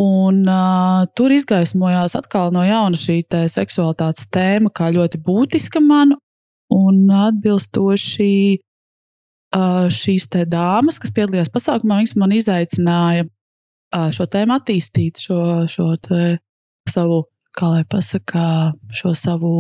Un 0.03 0.43
uh, 0.45 1.07
tur 1.17 1.33
izgaismojās 1.33 2.19
atkal 2.19 2.51
no 2.53 2.65
jauna 2.67 2.99
šī 3.01 3.23
seksualitātes 3.53 4.29
tēma, 4.35 4.73
kā 4.75 4.91
ļoti 4.93 5.23
būtiska 5.25 5.81
man, 5.81 6.17
un 6.75 7.03
atbilstoši 7.13 8.33
šīs 9.97 10.29
te 10.33 10.45
dāmas, 10.51 10.99
kas 11.01 11.15
piedalījās 11.17 11.53
pasākumā, 11.55 12.01
viņas 12.03 12.17
man 12.21 12.35
izaicināja 12.35 13.27
šo 14.13 14.27
tēmu 14.29 14.57
attīstīt, 14.59 15.23
šo, 15.23 15.39
šo 15.71 15.93
savu, 16.91 17.21
kā 17.57 17.71
lai 17.71 17.85
pasakā, 17.89 18.49
šo 18.93 19.15
savu 19.17 19.53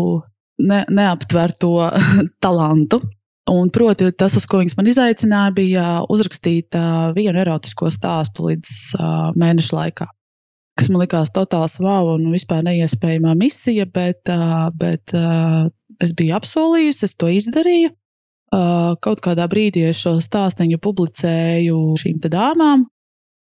ne, 0.59 0.83
neaptverto 0.93 1.91
talantu. 2.45 3.03
Un, 3.47 3.71
proti, 3.71 4.09
tas, 4.11 4.35
uz 4.35 4.43
ko 4.51 4.59
viņas 4.59 4.75
man 4.75 4.89
izaicināja, 4.91 5.55
bija 5.55 5.83
uzrakstīt 6.11 6.75
uh, 6.75 7.13
vienu 7.15 7.39
erotisko 7.45 7.93
stāstu 7.95 8.49
līdz 8.49 8.73
uh, 8.99 9.11
mēneša 9.39 9.77
laikā. 9.77 10.07
Kas 10.77 10.91
man 10.91 11.05
likās 11.05 11.31
totāls 11.33 11.79
wow 11.79 12.11
un 12.17 12.27
vispār 12.35 12.67
neiespējama 12.67 13.37
misija, 13.39 13.87
bet, 13.87 14.27
uh, 14.35 14.67
bet 14.75 15.15
uh, 15.15 15.71
es 16.03 16.13
biju 16.17 16.37
apsolījusi, 16.39 17.05
es 17.09 17.17
to 17.17 17.31
izdarīju. 17.33 17.95
Uh, 18.55 18.95
kaut 19.03 19.21
kādā 19.25 19.49
brīdī 19.51 19.89
es 19.89 19.99
šo 20.05 20.17
stāstu 20.23 20.69
publicēju 20.79 21.81
šīm 21.99 22.21
dāmām, 22.31 22.87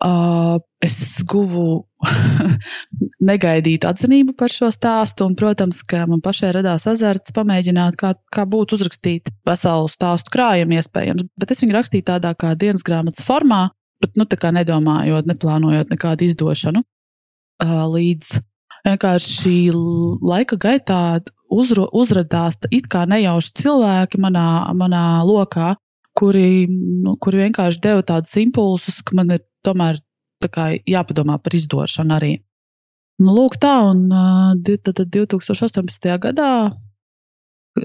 Uh, 0.05 0.59
es 0.85 1.23
guvu 1.25 1.87
negaidītu 3.31 3.89
atzinību 3.89 4.35
par 4.37 4.53
šo 4.53 4.69
stāstu, 4.75 5.25
un, 5.25 5.37
protams, 5.39 5.79
ka 5.89 6.03
man 6.11 6.21
pašai 6.25 6.51
radās 6.57 6.85
azarts 6.91 7.33
pamēģināt, 7.33 7.97
kā, 8.01 8.11
kā 8.35 8.45
būtu 8.45 8.77
uzrakstīt 8.77 9.31
veselu 9.49 9.89
stāstu 9.89 10.35
krājumu, 10.35 10.77
iespējams. 10.77 11.29
Bet 11.41 11.55
es 11.55 11.63
viņu 11.65 11.79
rakstīju 11.79 12.09
tādā 12.11 12.35
kā 12.37 12.53
dienas 12.59 12.85
grāmatas 12.85 13.25
formā, 13.25 13.69
bet 14.05 14.19
nu, 14.21 14.27
nedomājot, 14.29 15.31
neplānojot 15.31 15.95
nekādu 15.95 16.29
izdošanu. 16.29 16.85
Uh, 17.63 17.87
līdz 17.95 18.35
vienkārši 18.85 19.57
laika 19.73 20.59
gaitā 20.61 21.01
uzro, 21.51 21.89
uzradās 21.93 22.59
it 22.71 22.89
kā 22.91 23.05
nejauši 23.09 23.53
cilvēki 23.63 24.21
manā, 24.23 24.47
manā 24.77 25.05
lokā, 25.27 25.75
kuri, 26.15 26.67
nu, 26.71 27.17
kuri 27.21 27.45
vienkārši 27.45 27.83
deva 27.83 28.05
tādus 28.07 28.35
impulsus, 28.41 29.03
ka 29.03 29.17
man 29.19 29.35
ir 29.37 29.45
tomēr 29.67 30.01
jāpadomā 30.87 31.39
par 31.43 31.57
izdošanu 31.57 32.15
arī. 32.17 32.35
Nu, 33.23 33.35
lūk, 33.35 33.57
tā, 33.63 33.75
un 33.91 34.09
tad 34.61 35.01
2018. 35.15 36.09
gadā 36.23 36.51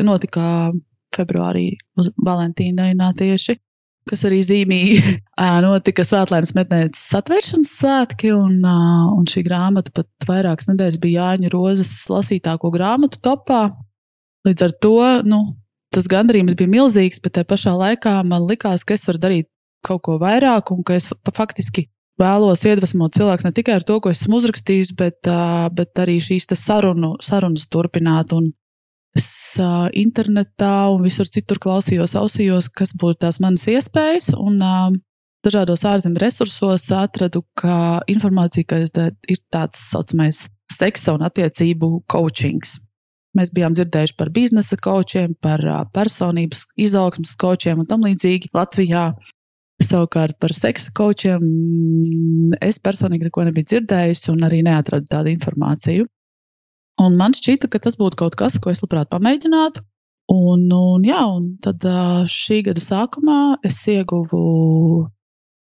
notika 0.04 0.72
februārī 1.16 1.78
uz 1.98 2.12
Valentīna 2.18 3.14
tieši, 3.18 3.58
kas 4.10 4.26
arī 4.28 4.40
zīmīgi 4.46 5.14
notika 5.66 6.06
Svētlēmas 6.08 6.56
metnētas 6.58 7.04
atvēršanas 7.20 7.76
svētki, 7.82 8.34
un, 8.36 8.60
un 8.66 9.30
šī 9.30 9.46
grāmata 9.48 9.94
pat 9.96 10.10
vairākas 10.30 10.72
nedēļas 10.72 11.00
bija 11.04 11.30
Jāņa 11.30 11.54
Rozes 11.54 11.94
lasītāko 12.12 12.74
grāmatu 12.74 13.22
topā. 13.26 13.70
Līdz 14.48 14.66
ar 14.66 14.76
to, 14.84 14.98
nu, 15.28 15.40
tas 15.94 16.10
gandrījums 16.10 16.58
bija 16.60 16.72
milzīgs, 16.72 17.22
bet 17.24 17.38
tajā 17.38 17.50
pašā 17.50 17.76
laikā 17.78 18.20
man 18.28 18.48
likās, 18.50 18.86
ka 18.88 18.96
es 18.96 19.06
varu 19.10 19.22
darīt 19.22 19.50
kaut 19.86 20.04
ko 20.06 20.18
vairāk 20.22 20.74
un 20.74 20.84
ka 20.88 20.98
es 21.00 21.10
faktiski 21.36 21.88
vēlos 22.20 22.66
iedvesmot 22.68 23.16
cilvēkus 23.16 23.48
ne 23.48 23.54
tikai 23.56 23.78
ar 23.80 23.86
to, 23.88 24.00
ko 24.04 24.12
esmu 24.12 24.42
uzrakstījis, 24.42 24.94
bet, 25.00 25.30
bet 25.76 26.02
arī 26.04 26.18
šīs 26.24 26.50
sarunu, 26.60 27.16
sarunas 27.24 27.70
turpināt. 27.72 28.34
Un 28.36 28.52
es 29.18 29.30
internetā 29.98 30.90
un 30.94 31.06
visur 31.06 31.28
citur 31.28 31.60
klausījos, 31.62 32.16
ausījos, 32.20 32.70
kas 32.74 32.94
būtu 33.00 33.26
tās 33.26 33.40
manas 33.44 33.66
iespējas. 33.72 34.34
Un, 34.38 34.62
Dažādos 35.40 35.86
ārzemju 35.88 36.20
resursos 36.20 36.90
atradu, 36.92 37.46
ka 37.56 38.02
informācija 38.12 38.68
ka 38.68 38.82
ir 38.84 38.90
tāds 39.56 39.86
saucamais 39.94 40.50
seksa 40.68 41.14
un 41.16 41.24
attiecību 41.24 41.90
coachings. 42.12 42.74
Mēs 43.38 43.54
bijām 43.56 43.76
dzirdējuši 43.78 44.18
par 44.20 44.32
biznesa 44.36 44.76
kočiem, 44.84 45.36
par 45.40 45.64
personības 45.96 46.66
izaugsmas 46.88 47.38
kočiem 47.40 47.80
un 47.80 47.88
tam 47.88 48.04
līdzīgi 48.08 48.52
Latvijā. 48.58 49.06
Savukārt 49.80 50.36
par 50.44 50.52
seksa 50.52 50.92
kočiem 50.92 51.40
mm, 51.40 52.58
es 52.68 52.82
personīgi 52.84 53.30
neko 53.30 53.46
nebiju 53.48 53.70
dzirdējusi 53.70 54.34
un 54.34 54.44
arī 54.50 54.60
neatradu 54.68 55.08
tādu 55.14 55.32
informāciju. 55.32 56.10
Un 57.00 57.16
man 57.20 57.36
šķita, 57.38 57.70
ka 57.72 57.80
tas 57.80 57.96
būtu 58.00 58.20
kaut 58.20 58.36
kas, 58.40 58.58
ko 58.60 58.74
es 58.74 58.84
labprāt 58.84 59.10
pamēģinātu. 59.14 59.86
Un, 60.30 60.66
un, 60.70 61.06
jā, 61.08 61.22
un 61.26 61.56
tad 61.64 61.86
šī 62.30 62.60
gada 62.68 62.82
sākumā 62.84 63.40
es 63.66 63.80
ieguvu 63.90 65.08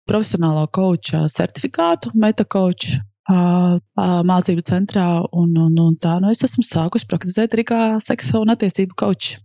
profesionālā 0.09 0.65
koča 0.73 1.25
certifikātu, 1.29 2.13
metakoča 2.17 3.03
mācību 3.29 4.63
centrā, 4.65 5.05
un, 5.33 5.53
un, 5.57 5.77
un 5.81 5.93
tā 6.01 6.19
nu 6.21 6.31
es 6.33 6.43
esmu 6.45 6.65
sākusi 6.65 7.07
praktizēt 7.09 7.53
arī 7.53 7.65
kā 7.65 7.81
seksa 8.01 8.41
un 8.41 8.53
attiecību 8.53 8.97
kočs. 8.97 9.37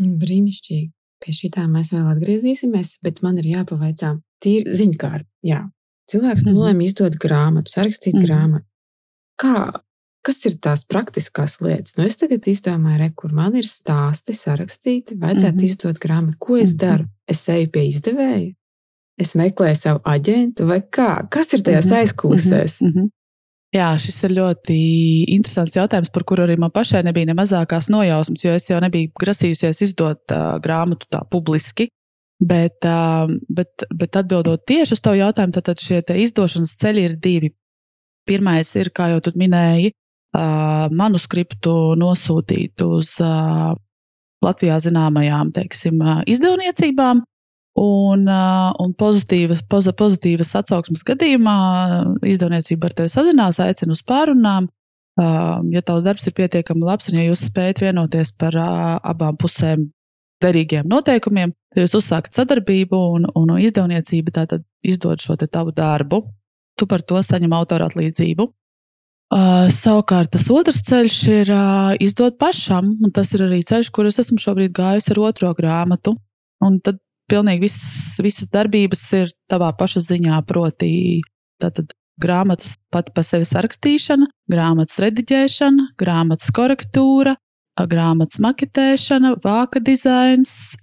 Brīnišķīgi. 0.00 0.90
Pie 1.24 1.32
šī 1.32 1.50
tā 1.54 1.64
mēs 1.68 1.94
vēl 1.94 2.06
atgriezīsimies, 2.12 2.98
bet 3.04 3.22
man 3.24 3.38
ir 3.40 3.48
jāpavaicā 3.54 4.16
tīri 4.44 4.76
ziņkārt. 4.76 5.26
Jā. 5.44 5.62
Cilvēks 6.10 6.44
mm 6.44 6.48
-hmm. 6.50 6.58
nolēma 6.60 6.82
izdot 6.84 7.16
grāmatu, 7.16 7.72
sarakstīt 7.72 8.14
mm 8.14 8.20
-hmm. 8.20 8.26
grāmatu. 8.26 8.66
Kā, 9.40 9.80
kas 10.26 10.42
ir 10.48 10.58
tās 10.62 10.84
praktiskās 10.88 11.58
lietas? 11.62 11.94
Nu, 11.96 12.06
es 12.08 12.18
tagad 12.20 12.46
izdomāju, 12.50 13.00
re, 13.02 13.10
kur 13.14 13.34
man 13.36 13.56
ir 13.58 13.68
stāsti 13.70 14.34
sarakstīti, 14.36 15.18
vajadzētu 15.22 15.54
mm 15.54 15.60
-hmm. 15.60 15.68
izdot 15.70 16.00
grāmatu. 16.02 16.38
Ko 16.38 16.56
es 16.56 16.72
mm 16.72 16.72
-hmm. 16.72 16.80
daru? 16.84 17.04
Es 17.26 17.48
eju 17.48 17.70
pie 17.74 17.84
izdevēja, 17.88 18.54
es 19.18 19.34
meklēju 19.34 19.76
savu 19.76 20.00
aģentu, 20.04 20.66
vai 20.66 20.80
kā? 20.80 21.28
Kas 21.30 21.52
ir 21.52 21.62
tajās 21.62 21.86
mm 21.86 21.92
-hmm. 21.92 22.00
aizkulisēs? 22.00 22.80
Mm 22.80 22.92
-hmm. 22.94 23.08
Jā, 23.74 23.90
šis 23.98 24.22
ir 24.24 24.30
ļoti 24.30 24.76
interesants 25.34 25.76
jautājums, 25.76 26.12
par 26.14 26.24
kuru 26.24 26.44
arī 26.46 26.56
man 26.58 26.70
pašai 26.70 27.02
nebija 27.02 27.26
ne 27.26 27.34
mazākās 27.34 27.90
nojausmas, 27.92 28.44
jo 28.44 28.54
es 28.54 28.70
jau 28.70 28.80
nebiju 28.80 29.10
grasījusies 29.22 29.82
izdot 29.82 30.32
uh, 30.32 30.56
grāmatu 30.62 31.06
tā 31.10 31.20
publiski. 31.30 31.88
Bet, 32.40 32.84
uh, 32.84 33.26
bet, 33.48 33.84
bet 33.96 34.16
atbildot 34.16 34.64
tieši 34.68 34.92
uz 34.92 35.00
tavu 35.00 35.16
jautājumu, 35.16 35.52
tad 35.52 35.80
šie 35.80 36.02
izdošanas 36.24 36.76
ceļi 36.82 37.04
ir 37.08 37.14
divi. 37.16 37.50
Pirmais 38.28 38.74
ir, 38.76 38.90
kā 38.90 39.08
jau 39.12 39.20
tu 39.20 39.32
minēji, 39.40 39.92
manuskriptu 40.36 41.94
nosūtīt 42.00 42.82
uz 42.86 43.16
Latvijā 44.44 44.76
zināmajām 44.84 45.54
teiksim, 45.56 46.02
izdevniecībām, 46.28 47.24
Un, 47.76 48.22
un 48.80 48.92
pozitīvas, 48.96 49.60
poz, 49.68 49.90
pozitīvas 50.00 50.54
atsauksmes 50.62 51.02
gadījumā 51.04 51.56
izdevniecība 52.24 52.88
ar 52.88 52.94
tevi 52.96 53.12
sazinās, 53.12 53.60
aicina 53.60 53.92
uz 53.92 54.00
pārunām. 54.00 54.70
Ja 55.16 55.82
tavs 55.84 56.06
darbs 56.06 56.24
ir 56.28 56.34
pietiekami 56.38 56.88
labs 56.88 57.10
un 57.10 57.18
ja 57.20 57.26
jūs 57.26 57.44
spējat 57.50 57.82
vienoties 57.84 58.32
par 58.40 58.56
abām 58.56 59.36
pusēm 59.36 59.90
derīgiem 60.40 60.88
noteikumiem, 60.88 61.52
tad 61.72 61.84
jūs 61.84 61.98
uzsākat 62.00 62.36
sadarbību 62.36 63.02
un, 63.18 63.28
un 63.36 63.54
izdevniecība 63.60 64.32
tātad 64.40 64.64
izdod 64.80 65.20
šo 65.20 65.36
tavu 65.44 65.76
darbu. 65.76 66.24
Tu 66.80 66.88
par 66.88 67.04
to 67.04 67.20
saņem 67.20 67.52
autora 67.56 67.90
atlīdzību. 67.90 68.48
Uh, 69.26 69.66
savukārt 69.74 70.30
tas 70.36 70.44
otrs 70.54 70.84
ceļš 70.86 71.16
ir 71.32 71.48
uh, 71.50 71.96
izdot 71.98 72.36
pašam, 72.38 72.92
un 73.02 73.10
tas 73.10 73.32
ir 73.34 73.42
arī 73.48 73.58
ceļš, 73.66 73.90
kur 73.90 74.06
es 74.06 74.20
esmu 74.22 74.38
šobrīd 74.38 74.70
gājis 74.76 75.10
ar 75.10 75.20
otro 75.26 75.50
grāmatu. 75.58 76.14
Un 76.62 76.78
tad 76.78 77.00
pilnīgi 77.30 77.64
viss, 77.66 78.20
visas 78.22 78.52
darbības 78.54 79.02
ir 79.18 79.32
tavā 79.50 79.72
paša 79.74 80.04
ziņā, 80.06 80.38
proti, 80.46 80.92
tātad 81.58 81.90
grāmatas 82.22 82.76
pati 82.94 83.12
par 83.16 83.26
sevi 83.26 83.48
sarakstīšana, 83.50 84.30
grāmatas 84.52 85.00
rediģēšana, 85.02 85.90
grāmatas 85.98 86.54
korektūra, 86.54 87.34
grāmatas 87.90 88.38
maketēšana, 88.46 89.36
vāka 89.44 89.82
dizains, 89.84 90.76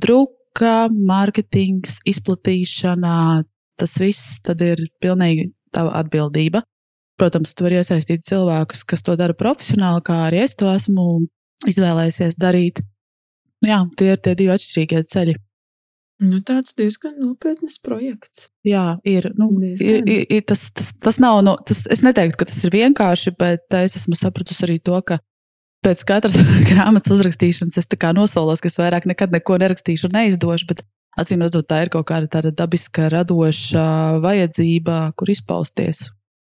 druka, 0.00 0.76
mārketings, 0.90 2.00
izplatīšana. 2.10 3.44
Tas 3.78 3.98
viss 4.00 4.38
tad 4.46 4.62
ir 4.62 4.88
pilnīgi 5.02 5.50
tava 5.74 5.98
atbildība. 6.00 6.62
Protams, 7.20 7.54
tu 7.54 7.66
vari 7.66 7.78
iesaistīt 7.78 8.24
cilvēkus, 8.26 8.82
kas 8.90 9.04
to 9.06 9.14
dara 9.18 9.36
profesionāli, 9.38 10.02
kā 10.06 10.18
arī 10.26 10.42
es 10.42 10.56
to 10.58 10.70
esmu 10.72 11.24
izvēlējies 11.70 12.38
darīt. 12.40 12.80
Jā, 13.64 13.84
tie 13.98 14.14
ir 14.14 14.22
tie 14.22 14.34
divi 14.38 14.54
atšķirīgie 14.54 15.04
ceļi. 15.08 15.36
Nu, 16.24 16.38
tāds 16.46 16.76
diezgan 16.78 17.16
nopietns 17.18 17.80
projekts. 17.82 18.48
Jā, 18.66 18.98
ir. 19.08 19.26
Nu, 19.38 19.48
ir, 19.66 20.02
ir, 20.06 20.24
ir 20.30 20.42
tas, 20.46 20.68
tas, 20.74 20.92
tas 21.02 21.18
nav. 21.22 21.40
No, 21.46 21.56
tas, 21.66 21.84
es 21.90 22.04
neteiktu, 22.06 22.38
ka 22.40 22.48
tas 22.50 22.60
ir 22.66 22.74
vienkārši, 22.74 23.34
bet 23.40 23.78
es 23.80 23.96
esmu 23.98 24.18
sapratusi 24.18 24.62
arī 24.66 24.78
to, 24.78 25.00
ka 25.02 25.18
pēc 25.84 26.04
katras 26.08 26.38
grāmatas 26.70 27.12
uzrakstīšanas 27.16 27.80
es 27.82 27.90
nosolos, 28.14 28.62
ka 28.62 28.70
es 28.70 28.78
vairāk 28.78 29.08
nekad 29.10 29.34
neko 29.34 29.58
nerakstīšu 29.62 30.08
un 30.08 30.18
neizdošu. 30.20 30.70
Bet 30.70 30.84
acīm 31.18 31.42
redzot, 31.42 31.66
tā 31.70 31.82
ir 31.84 31.90
kaut 31.90 32.06
kāda 32.10 32.30
tāda 32.30 32.54
dabiska, 32.54 33.10
radoša 33.12 33.86
vajadzība, 34.22 35.12
kur 35.18 35.34
izpausties. 35.34 36.08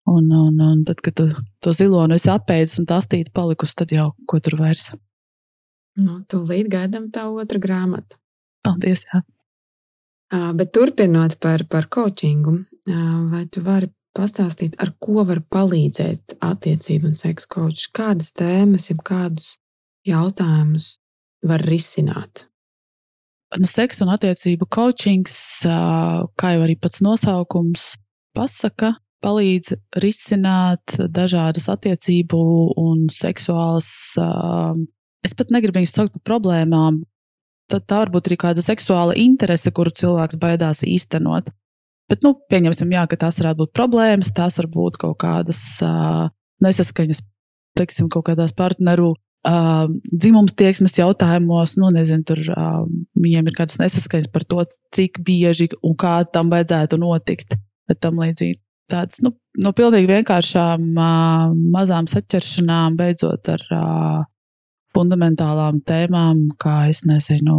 Un, 0.09 0.31
un, 0.33 0.61
un 0.65 0.85
tad, 0.89 1.03
kad 1.05 1.15
tu 1.15 1.29
to 1.61 1.73
zilonu 1.77 2.17
esi 2.17 2.31
apēdis 2.33 2.79
un 2.81 2.89
tā 2.89 2.99
stīta 3.05 3.33
palikusi, 3.37 3.77
tad 3.83 3.93
jau 3.95 4.11
ko 4.27 4.41
tur 4.41 4.57
vairs. 4.61 4.91
Nu, 6.01 6.23
tūlīt 6.31 6.71
gaidām 6.73 7.11
tā 7.13 7.27
otra 7.29 7.61
grāmata. 7.61 8.17
Paldies! 8.65 9.05
Jā. 9.11 9.23
Bet 10.57 10.73
turpinot 10.73 11.37
par, 11.43 11.65
par 11.67 11.89
coachingu, 11.91 12.61
vai 13.33 13.45
tu 13.51 13.63
vari 13.67 13.91
pastāstīt, 14.17 14.77
ar 14.83 14.93
ko 15.03 15.25
var 15.27 15.43
palīdzēt 15.43 16.37
attiecību 16.43 17.11
un 17.11 17.19
seksu 17.19 17.51
coach? 17.51 17.89
Kādas 17.95 18.33
tēmas, 18.39 18.89
jeb 18.91 19.03
kādus 19.07 19.57
jautājumus 20.07 20.95
var 21.47 21.65
risināt? 21.67 22.47
Nu, 23.59 23.67
seksa 23.67 24.07
un 24.07 24.13
attiecību 24.15 24.69
coachings, 24.71 25.37
kā 25.67 26.53
jau 26.55 26.63
arī 26.63 26.77
pats 26.79 27.03
nosaukums 27.03 27.97
pasaka, 28.39 28.95
palīdz 29.25 29.77
risināt 30.03 30.97
dažādas 31.13 31.69
attiecību 31.73 32.41
un 32.81 33.07
seksuālas, 33.13 33.91
es 35.27 35.37
pat 35.37 35.55
negribu 35.55 35.81
viņus 35.81 35.97
saukt 35.97 36.17
par 36.19 36.27
problēmām, 36.33 37.03
tad 37.71 37.87
tā 37.87 38.03
varbūt 38.05 38.31
arī 38.31 38.39
kāda 38.45 38.65
seksuāla 38.65 39.17
interese, 39.21 39.73
kuru 39.75 39.93
cilvēks 40.03 40.41
baidās 40.43 40.85
īstenot. 40.87 41.53
Bet, 42.11 42.25
nu, 42.27 42.35
pieņemsim, 42.51 42.91
jā, 42.91 43.05
ka 43.07 43.21
tās 43.27 43.39
varētu 43.39 43.63
būt 43.63 43.75
problēmas, 43.79 44.33
tās 44.35 44.59
var 44.59 44.67
būt 44.75 44.97
kaut 44.99 45.19
kādas 45.23 45.61
uh, 45.87 46.27
nesaskaņas, 46.65 47.21
teiksim, 47.79 48.09
kaut 48.11 48.27
kādās 48.27 48.57
partneru 48.59 49.13
uh, 49.15 49.85
dzimums 50.11 50.57
tieksmes 50.59 50.99
jautājumos, 50.99 51.77
nu, 51.79 51.93
nezinu, 51.95 52.27
tur 52.27 52.43
uh, 52.51 52.83
viņiem 53.15 53.53
ir 53.53 53.57
kādas 53.61 53.79
nesaskaņas 53.79 54.33
par 54.35 54.49
to, 54.51 54.67
cik 54.97 55.23
bieži 55.27 55.71
un 55.87 55.95
kā 56.03 56.17
tam 56.35 56.51
vajadzētu 56.51 56.99
notikt, 56.99 57.55
tam 58.03 58.19
līdzīgi. 58.25 58.59
Tāds, 58.91 59.21
nu, 59.25 59.33
no 59.63 59.73
pilnīgi 59.77 60.09
vienkāršām 60.11 60.87
uh, 60.99 61.53
mazām 61.75 62.09
saķeršanām, 62.11 62.97
beidzot 62.99 63.51
ar 63.53 63.65
uh, 63.77 64.21
fundamentālām 64.97 65.81
tēmām, 65.87 66.49
kā 66.61 66.77
es 66.91 67.05
nezinu, 67.07 67.57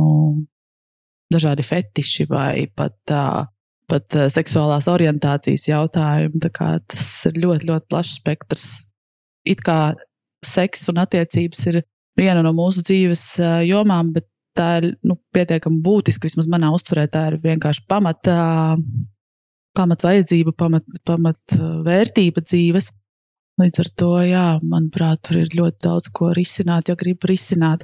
dažādi 1.31 1.65
fetiši 1.65 2.27
vai 2.31 2.67
pat, 2.75 2.97
uh, 3.15 3.45
pat 3.91 4.19
seksuālās 4.35 4.89
orientācijas 4.91 5.69
jautājumi. 5.71 6.41
Tas 6.43 7.07
ir 7.31 7.39
ļoti, 7.45 7.71
ļoti 7.71 7.88
plašs 7.91 8.17
spektrs. 8.19 8.67
It 9.47 9.63
kā 9.65 9.95
seks 10.45 10.89
un 10.91 11.00
attiecības 11.01 11.63
ir 11.71 11.81
viena 12.19 12.43
no 12.43 12.51
mūsu 12.57 12.83
dzīves 12.83 13.25
uh, 13.39 13.61
jomām, 13.65 14.11
bet 14.15 14.27
tā 14.57 14.67
ir 14.81 14.88
nu, 15.07 15.17
pietiekami 15.35 15.81
būtiska. 15.85 16.27
Vismaz 16.27 16.50
manā 16.51 16.71
uztverē 16.75 17.07
tā 17.11 17.27
ir 17.31 17.39
vienkārši 17.43 17.85
pamata, 17.89 18.35
pamat 19.78 20.04
vajadzība, 20.06 20.54
pamat, 20.58 20.88
pamat 21.08 21.55
vērtība 21.86 22.44
dzīves. 22.46 22.92
Līdz 23.62 23.81
ar 23.84 23.90
to, 24.00 24.12
jā, 24.25 24.46
manuprāt, 24.64 25.22
tur 25.27 25.42
ir 25.44 25.55
ļoti 25.57 25.84
daudz 25.86 26.07
ko 26.16 26.31
risināt, 26.36 26.90
ja 26.90 26.96
grib 26.98 27.24
risināt. 27.29 27.84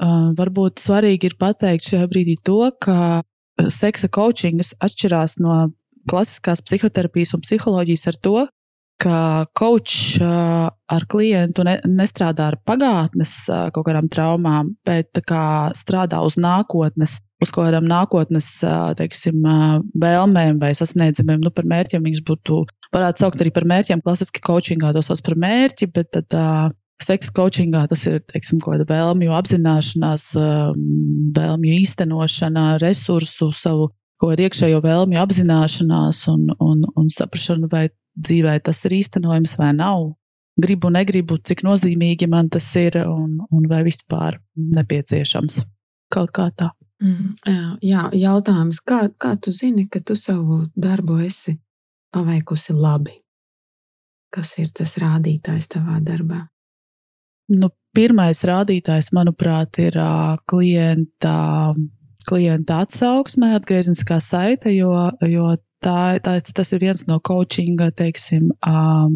Uh, 0.00 0.30
varbūt 0.38 0.80
svarīgi 0.80 1.30
ir 1.30 1.36
pateikt 1.40 1.88
šajā 1.88 2.06
brīdī 2.12 2.36
to, 2.46 2.60
ka 2.80 3.24
seksa 3.68 4.08
coachingas 4.08 4.74
atšķirās 4.80 5.38
no 5.42 5.56
klasiskās 6.08 6.62
psihoterapijas 6.64 7.34
un 7.36 7.42
psiholoģijas 7.44 8.06
ar 8.12 8.18
to, 8.26 8.36
ka 9.00 9.46
coach 9.56 10.20
uh, 10.20 10.68
ar 10.68 11.06
klientu 11.10 11.64
ne, 11.66 11.78
nestrādā 11.88 12.50
ar 12.50 12.58
pagātnes 12.66 13.32
uh, 13.48 13.68
kaut 13.74 13.86
kādām 13.88 14.10
traumām, 14.12 14.74
bet 14.86 15.22
kā 15.26 15.44
strādā 15.76 16.20
uz 16.26 16.36
nākotnes, 16.40 17.20
uz 17.40 17.52
kaut 17.54 17.68
kādām 17.68 17.88
nākotnes, 17.90 18.50
uh, 18.66 18.90
teiksim, 18.98 19.40
vēlmēm 20.02 20.60
vai 20.62 20.74
sasniedzamiem. 20.76 21.40
Nu, 21.44 21.54
par 21.54 21.68
mērķiem 21.70 22.04
viņas 22.06 22.26
būtu 22.28 22.64
varētu 22.94 23.24
saukt 23.24 23.40
arī 23.40 23.54
par 23.54 23.68
mērķiem. 23.70 24.04
Klasiski 24.04 24.44
coachingā 24.44 24.92
to 24.96 25.04
sauc 25.06 25.24
par 25.26 25.38
mērķi, 25.40 25.90
bet 25.94 26.12
tad 26.16 26.36
uh, 26.36 26.68
seksa 27.00 27.32
coachingā 27.36 27.86
tas 27.90 28.04
ir 28.08 28.20
teiksim, 28.28 28.60
kaut 28.60 28.76
kāda 28.76 28.88
vēlmju 28.90 29.32
apzināšanās, 29.32 30.26
vēlmju 31.38 31.78
īstenošana, 31.80 32.66
resursu, 32.82 33.50
savu 33.56 33.88
kaut 34.20 34.34
kādu 34.34 34.46
iekšējo 34.46 34.80
vēlmju 34.84 35.20
apzināšanās 35.20 36.26
un, 36.32 36.50
un, 36.60 36.84
un 36.96 37.08
saprašanu, 37.12 37.70
vai 37.72 37.88
dzīvē 38.20 38.58
tas 38.64 38.84
ir 38.84 38.98
īstenojams 39.00 39.56
vai 39.60 39.72
nav. 39.76 40.10
Gribu, 40.60 40.90
negribu, 40.92 41.38
cik 41.40 41.62
nozīmīgi 41.64 42.28
man 42.28 42.50
tas 42.52 42.66
ir 42.76 43.00
un, 43.06 43.38
un 43.48 43.68
vai 43.70 43.80
vispār 43.86 44.36
nepieciešams. 44.60 45.62
Kaut 46.12 46.34
kā 46.36 46.50
tā. 46.52 46.72
Mm, 47.00 47.78
jā, 47.80 48.08
jautājums, 48.12 48.82
kā, 48.84 49.06
kā 49.16 49.32
tu 49.40 49.54
zini, 49.56 49.86
ka 49.88 50.02
tu 50.04 50.18
savu 50.18 50.66
darbu 50.76 51.20
esi 51.24 51.56
paveikusi 52.12 52.76
labi? 52.76 53.14
Kas 54.30 54.52
ir 54.60 54.68
tas 54.76 54.98
rādītājs 55.00 55.70
tavā 55.72 55.96
darbā? 56.04 56.44
Nu, 57.50 57.70
pirmais 57.96 58.42
rādītājs, 58.46 59.10
manuprāt, 59.16 59.80
ir 59.82 59.96
uh, 59.98 60.36
klienta, 60.46 61.72
klienta 62.28 62.80
atsauksme, 62.84 63.54
atgriezniskā 63.58 64.20
saite, 64.24 64.72
jo, 64.74 64.92
jo 65.26 65.54
tā, 65.84 66.20
tā, 66.24 66.38
tas 66.54 66.72
ir 66.74 66.84
viens 66.84 67.06
no 67.08 67.18
coachinga, 67.24 67.90
teiksim, 67.96 68.50
uh, 68.66 69.10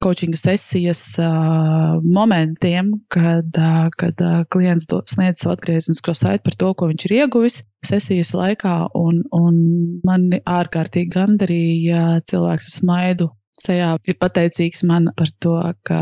coachinga 0.00 0.38
sesijas 0.40 1.02
uh, 1.18 2.00
momentiem, 2.02 2.92
kad, 3.12 3.50
uh, 3.58 3.88
kad 3.96 4.22
uh, 4.24 4.44
klients 4.52 4.88
do, 4.88 5.02
sniedz 5.06 5.42
savu 5.42 5.54
atgrieznisko 5.56 6.14
saiti 6.16 6.44
par 6.46 6.56
to, 6.62 6.70
ko 6.74 6.88
viņš 6.90 7.06
ir 7.08 7.16
ieguvis 7.18 7.60
sesijas 7.84 8.32
laikā. 8.36 8.76
Un, 8.96 9.20
un 9.36 9.60
man 10.06 10.30
ārkārtīgi 10.40 11.12
gandarīja 11.16 12.06
cilvēks 12.24 12.72
ar 12.72 12.76
smaidu. 12.78 13.28
Sejā 13.60 13.90
ir 14.08 14.16
pateicīgs 14.16 14.86
man 14.88 15.10
par 15.12 15.28
to, 15.44 15.58
ka 15.84 16.00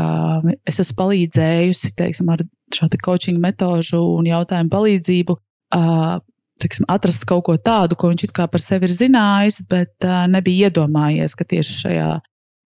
es 0.63 0.79
esmu 0.79 0.95
palīdzējusi 1.01 1.91
teiksim, 1.99 2.29
ar 2.31 2.45
šo 2.71 2.87
te 2.87 2.99
coaching 3.03 3.41
metožu 3.43 3.99
un 4.15 4.29
jautājumu 4.29 4.71
palīdzību 4.71 5.35
uh, 5.35 6.21
tiksim, 6.61 6.87
atrast 6.91 7.25
kaut 7.29 7.45
ko 7.47 7.55
tādu, 7.57 7.97
ko 7.99 8.11
viņš 8.11 8.27
it 8.27 8.33
kā 8.35 8.47
par 8.51 8.63
sevi 8.63 8.89
ir 8.89 8.95
zinājis, 8.95 9.61
bet 9.71 10.07
uh, 10.07 10.25
nebija 10.31 10.69
iedomājies, 10.69 11.35
ka 11.39 11.47
tieši 11.47 11.77
šajā 11.83 12.09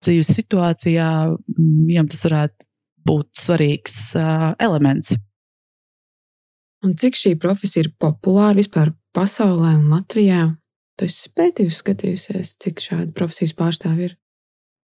dzīves 0.03 0.33
situācijā 0.37 1.09
mm, 1.29 1.73
viņam 1.89 2.11
tas 2.11 2.23
varētu 2.27 2.67
būt 3.09 3.43
svarīgs 3.43 3.97
uh, 4.19 4.53
elements. 4.61 5.15
Un 6.85 6.95
cik 6.95 7.17
šī 7.19 7.35
profesija 7.41 7.85
ir 7.85 7.93
populāra 7.99 8.55
vispār 8.59 8.93
pasaulē 9.15 9.75
un 9.81 9.89
Latvijā? 9.91 10.45
Tu 10.99 11.07
esi 11.07 11.31
pētījusi, 11.35 11.81
skatījusies, 11.81 12.55
cik 12.63 12.81
šādi 12.83 13.13
profesijas 13.15 13.55
pārstāvji 13.59 14.09
ir. 14.09 14.17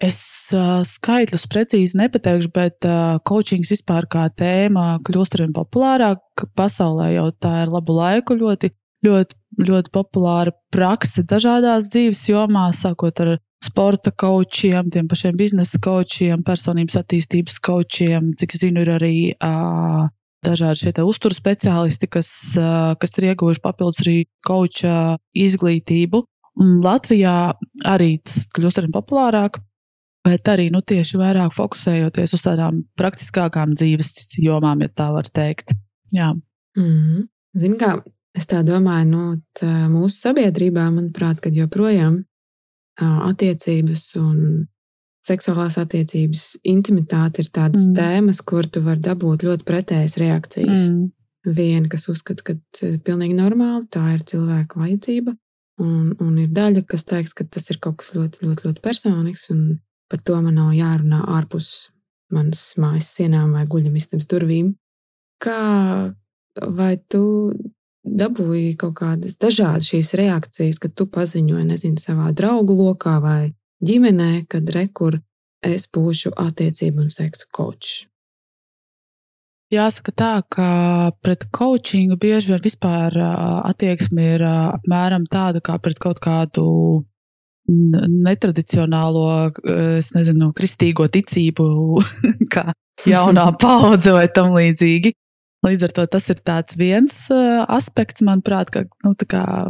Es 0.02 0.18
uh, 0.56 0.82
skaitļus 0.88 1.44
precīzi 1.52 1.98
nepateikšu, 2.00 2.50
bet 2.56 2.88
uh, 2.88 3.20
coachings 3.28 3.70
vispār 3.70 4.08
kā 4.10 4.26
tēma 4.34 4.96
kļūst 5.06 5.36
arvien 5.36 5.52
populārāk. 5.54 6.46
Pasaulē 6.58 7.12
jau 7.12 7.28
tā 7.38 7.52
ir 7.62 7.70
labu 7.70 7.94
laiku 8.00 8.34
ļoti, 8.40 8.72
ļoti, 9.06 9.38
ļoti 9.68 9.92
populāra 9.94 10.54
prakse 10.72 11.24
dažādās 11.28 11.90
dzīves 11.92 12.22
jomās, 12.30 12.82
sākot 12.84 13.22
ar 13.24 13.34
sporta 13.62 14.10
kočiem, 14.10 14.90
tiem 14.90 15.08
pašiem 15.10 15.38
biznesa 15.38 15.78
kočiem, 15.82 16.42
personības 16.46 16.98
attīstības 17.02 17.60
kočiem. 17.62 18.32
Cik 18.38 18.56
zinu, 18.58 18.82
ir 18.82 18.92
arī 18.96 19.16
uh, 19.34 20.06
dažādi 20.46 20.82
šie 20.82 21.06
uzturu 21.06 21.36
speciālisti, 21.36 22.10
kas, 22.10 22.30
uh, 22.60 22.94
kas 22.98 23.18
ir 23.18 23.32
ieguvuši 23.32 23.62
papildus 23.62 24.02
arī 24.04 24.16
koča 24.46 25.18
izglītību. 25.38 26.24
Un 26.62 26.80
Latvijā 26.84 27.36
arī 27.88 28.16
tas 28.26 28.48
kļūst 28.52 28.82
arvien 28.82 28.92
populārāk, 28.92 29.60
bet 30.26 30.50
arī 30.52 30.68
nu, 30.74 30.82
tieši 30.84 31.20
vairāk 31.20 31.54
fokusējoties 31.56 32.34
uz 32.36 32.42
tādām 32.44 32.82
praktiskākām 33.00 33.72
dzīves 33.78 34.34
jomām, 34.42 34.84
ja 34.84 34.90
tā 34.92 35.08
var 35.14 35.30
teikt. 35.32 35.72
Jā. 36.12 36.34
Mm 36.76 36.90
-hmm. 36.98 37.22
Zini, 37.56 37.78
kā 37.80 37.94
es 38.36 38.48
tā 38.48 38.62
domāju, 38.66 39.08
nu, 39.10 39.22
tā 39.58 39.88
mūsu 39.92 40.28
sabiedrībā, 40.28 40.88
manuprāt, 40.92 41.42
kad 41.44 41.56
joprojām 41.56 42.22
attiecības 43.00 44.04
un 44.20 44.38
seksuālās 45.22 45.78
attiecības, 45.78 46.44
intimitāte 46.66 47.44
ir 47.44 47.50
tādas 47.54 47.86
mm. 47.86 47.94
tēmas, 47.98 48.42
kur 48.44 48.66
tu 48.66 48.82
vari 48.84 49.02
dabūt 49.04 49.44
ļoti 49.46 49.66
pretējas 49.68 50.18
reakcijas. 50.20 50.88
Mm. 50.90 51.10
Viena, 51.42 51.88
kas 51.90 52.06
uzskata, 52.10 52.44
ka 52.46 52.54
tas 52.70 52.84
ir 52.86 52.98
pilnīgi 53.02 53.34
normāli, 53.34 53.86
tā 53.90 54.02
ir 54.14 54.20
cilvēka 54.30 54.78
vajadzība, 54.78 55.34
un, 55.82 56.12
un 56.22 56.36
ir 56.38 56.52
daļa, 56.54 56.84
kas 56.86 57.02
teiks, 57.08 57.34
ka 57.34 57.46
tas 57.46 57.66
ir 57.72 57.80
kaut 57.82 57.98
kas 58.02 58.12
ļoti, 58.14 58.44
ļoti, 58.46 58.68
ļoti 58.68 58.82
personisks, 58.84 59.48
un 59.54 59.80
par 60.10 60.22
to 60.22 60.38
man 60.44 60.58
nav 60.58 60.70
jārunā 60.76 61.22
ārpus 61.34 61.90
manas 62.32 62.62
mājas 62.80 63.10
sienām 63.16 63.56
vai 63.56 63.64
guļamistabas 63.70 64.28
durvīm. 64.30 64.72
Kā 65.42 65.58
vai 66.78 66.92
tu 67.10 67.22
dabūji 68.02 68.76
kaut 68.80 68.96
kādas 69.00 69.36
dažādas 69.40 69.90
šīs 69.92 70.12
reakcijas, 70.18 70.80
kad 70.82 70.94
tu 70.98 71.06
paziņoji, 71.06 71.66
nezinu, 71.68 72.00
savā 72.02 72.32
draugu 72.36 72.74
lokā 72.78 73.18
vai 73.22 73.52
ģimenē, 73.84 74.46
kad 74.50 74.68
rekur 74.74 75.20
es 75.62 75.86
būšu 75.86 76.34
attiecību 76.38 77.06
un 77.06 77.12
seksu 77.14 77.46
kočs? 77.54 77.92
Jāsaka 79.72 80.12
tā, 80.12 80.32
ka 80.52 80.68
pret 81.24 81.46
coachingu 81.56 82.18
bieži 82.20 82.52
vien 82.52 82.60
vispār 82.60 83.14
attieksme 83.16 84.26
ir 84.34 84.44
apmēram 84.44 85.24
tāda 85.32 85.62
kā 85.64 85.78
pret 85.80 85.96
kaut 86.02 86.20
kādu 86.20 86.66
netradicionālo, 88.26 89.24
es 89.96 90.10
nezinu, 90.12 90.50
kristīgo 90.52 91.06
ticību, 91.08 91.64
kā 92.52 92.72
jaunā 93.08 93.46
paudze 93.62 94.12
vai 94.12 94.26
tam 94.34 94.52
līdzīgi. 94.58 95.14
Līdz 95.62 95.84
ar 95.86 95.92
to 95.94 96.04
tas 96.10 96.24
ir 96.32 96.40
viens 96.78 97.16
uh, 97.30 97.62
aspekts, 97.70 98.24
manuprāt, 98.26 98.72
ka 98.74 98.82
nu, 99.06 99.12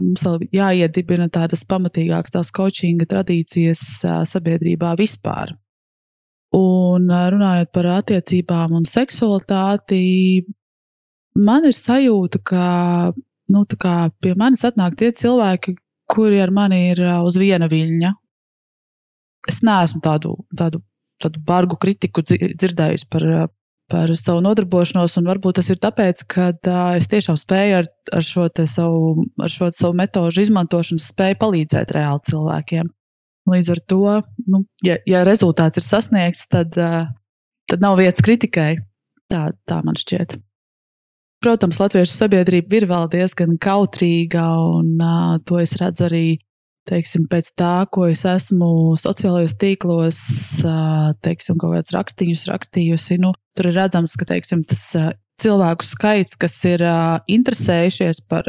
mums 0.00 0.22
vēl 0.24 0.46
jāiedibina 0.56 1.28
tādas 1.28 1.66
pamatīgākas 1.68 2.32
tās 2.32 2.50
coachinga 2.56 3.04
tradīcijas 3.10 3.82
uh, 4.06 4.22
sabiedrībā 4.28 4.94
vispār. 4.96 5.52
Un 6.56 7.12
uh, 7.12 7.26
runājot 7.34 7.72
par 7.76 7.90
attiecībām 7.98 8.72
un 8.80 8.88
seksualitāti, 8.88 10.00
man 11.36 11.68
ir 11.68 11.76
sajūta, 11.76 12.40
ka 12.40 12.64
nu, 13.52 13.66
pie 14.24 14.32
manis 14.32 14.64
atnāk 14.64 14.96
tie 14.96 15.12
cilvēki, 15.12 15.76
kuri 16.08 16.40
ar 16.40 16.56
mani 16.56 16.86
ir 16.94 17.04
uz 17.20 17.36
viena 17.36 17.68
viļņa. 17.68 18.16
Es 19.52 19.60
neesmu 19.60 20.00
tādu, 20.00 20.38
tādu, 20.56 20.80
tādu 21.20 21.40
bargu 21.44 21.76
kritiku 21.76 22.24
dzirdējusi 22.24 23.12
par 23.12 23.28
par 23.92 24.12
savu 24.16 24.40
nodarbošanos, 24.44 25.18
un 25.20 25.28
varbūt 25.28 25.58
tas 25.60 25.68
ir 25.72 25.80
tāpēc, 25.82 26.24
ka 26.32 26.48
uh, 26.56 26.82
es 26.96 27.10
tiešām 27.12 27.36
spēju 27.40 27.78
ar, 27.82 27.88
ar, 28.16 28.24
šo 28.24 28.46
savu, 28.70 29.26
ar 29.36 29.52
šo 29.52 29.68
savu 29.76 29.96
metožu 29.98 30.46
izmantošanu, 30.46 31.02
spēju 31.02 31.38
palīdzēt 31.42 31.92
reāli 31.96 32.24
cilvēkiem. 32.30 32.88
Līdz 33.52 33.72
ar 33.74 33.82
to, 33.90 34.00
nu, 34.54 34.62
ja, 34.86 34.96
ja 35.08 35.24
rezultāts 35.28 35.80
ir 35.80 35.84
sasniegts, 35.84 36.46
tad, 36.52 36.78
uh, 36.80 37.10
tad 37.68 37.84
nav 37.84 37.98
vietas 38.00 38.24
kritikai. 38.24 38.76
Tā, 39.32 39.50
tā 39.68 39.80
man 39.84 39.96
šķiet. 39.96 40.36
Protams, 41.42 41.80
latviešu 41.82 42.14
sabiedrība 42.14 42.78
ir 42.78 42.86
vēl 42.90 43.08
diezgan 43.12 43.56
kautrīga, 43.60 44.46
un 44.78 44.94
uh, 45.02 45.36
to 45.44 45.58
es 45.60 45.74
redzu 45.80 46.06
arī 46.08 46.26
teiksim, 46.90 47.26
pēc 47.30 47.52
tā, 47.58 47.72
ko 47.92 48.06
es 48.10 48.24
esmu 48.28 48.94
sociālajos 49.00 49.56
tīklos, 49.60 50.20
teiksim, 51.24 51.58
kaut 51.60 51.76
kādus 51.76 51.94
rakstījumus 51.94 52.46
rakstījusi, 52.50 53.18
nu, 53.22 53.32
tur 53.56 53.70
ir 53.70 53.78
redzams, 53.78 54.16
ka 54.18 54.28
teiksim, 54.32 54.64
tas 54.68 54.82
cilvēku 55.42 55.86
skaits, 55.86 56.36
kas 56.38 56.56
ir 56.68 56.84
interesējušies 57.30 58.24
par, 58.30 58.48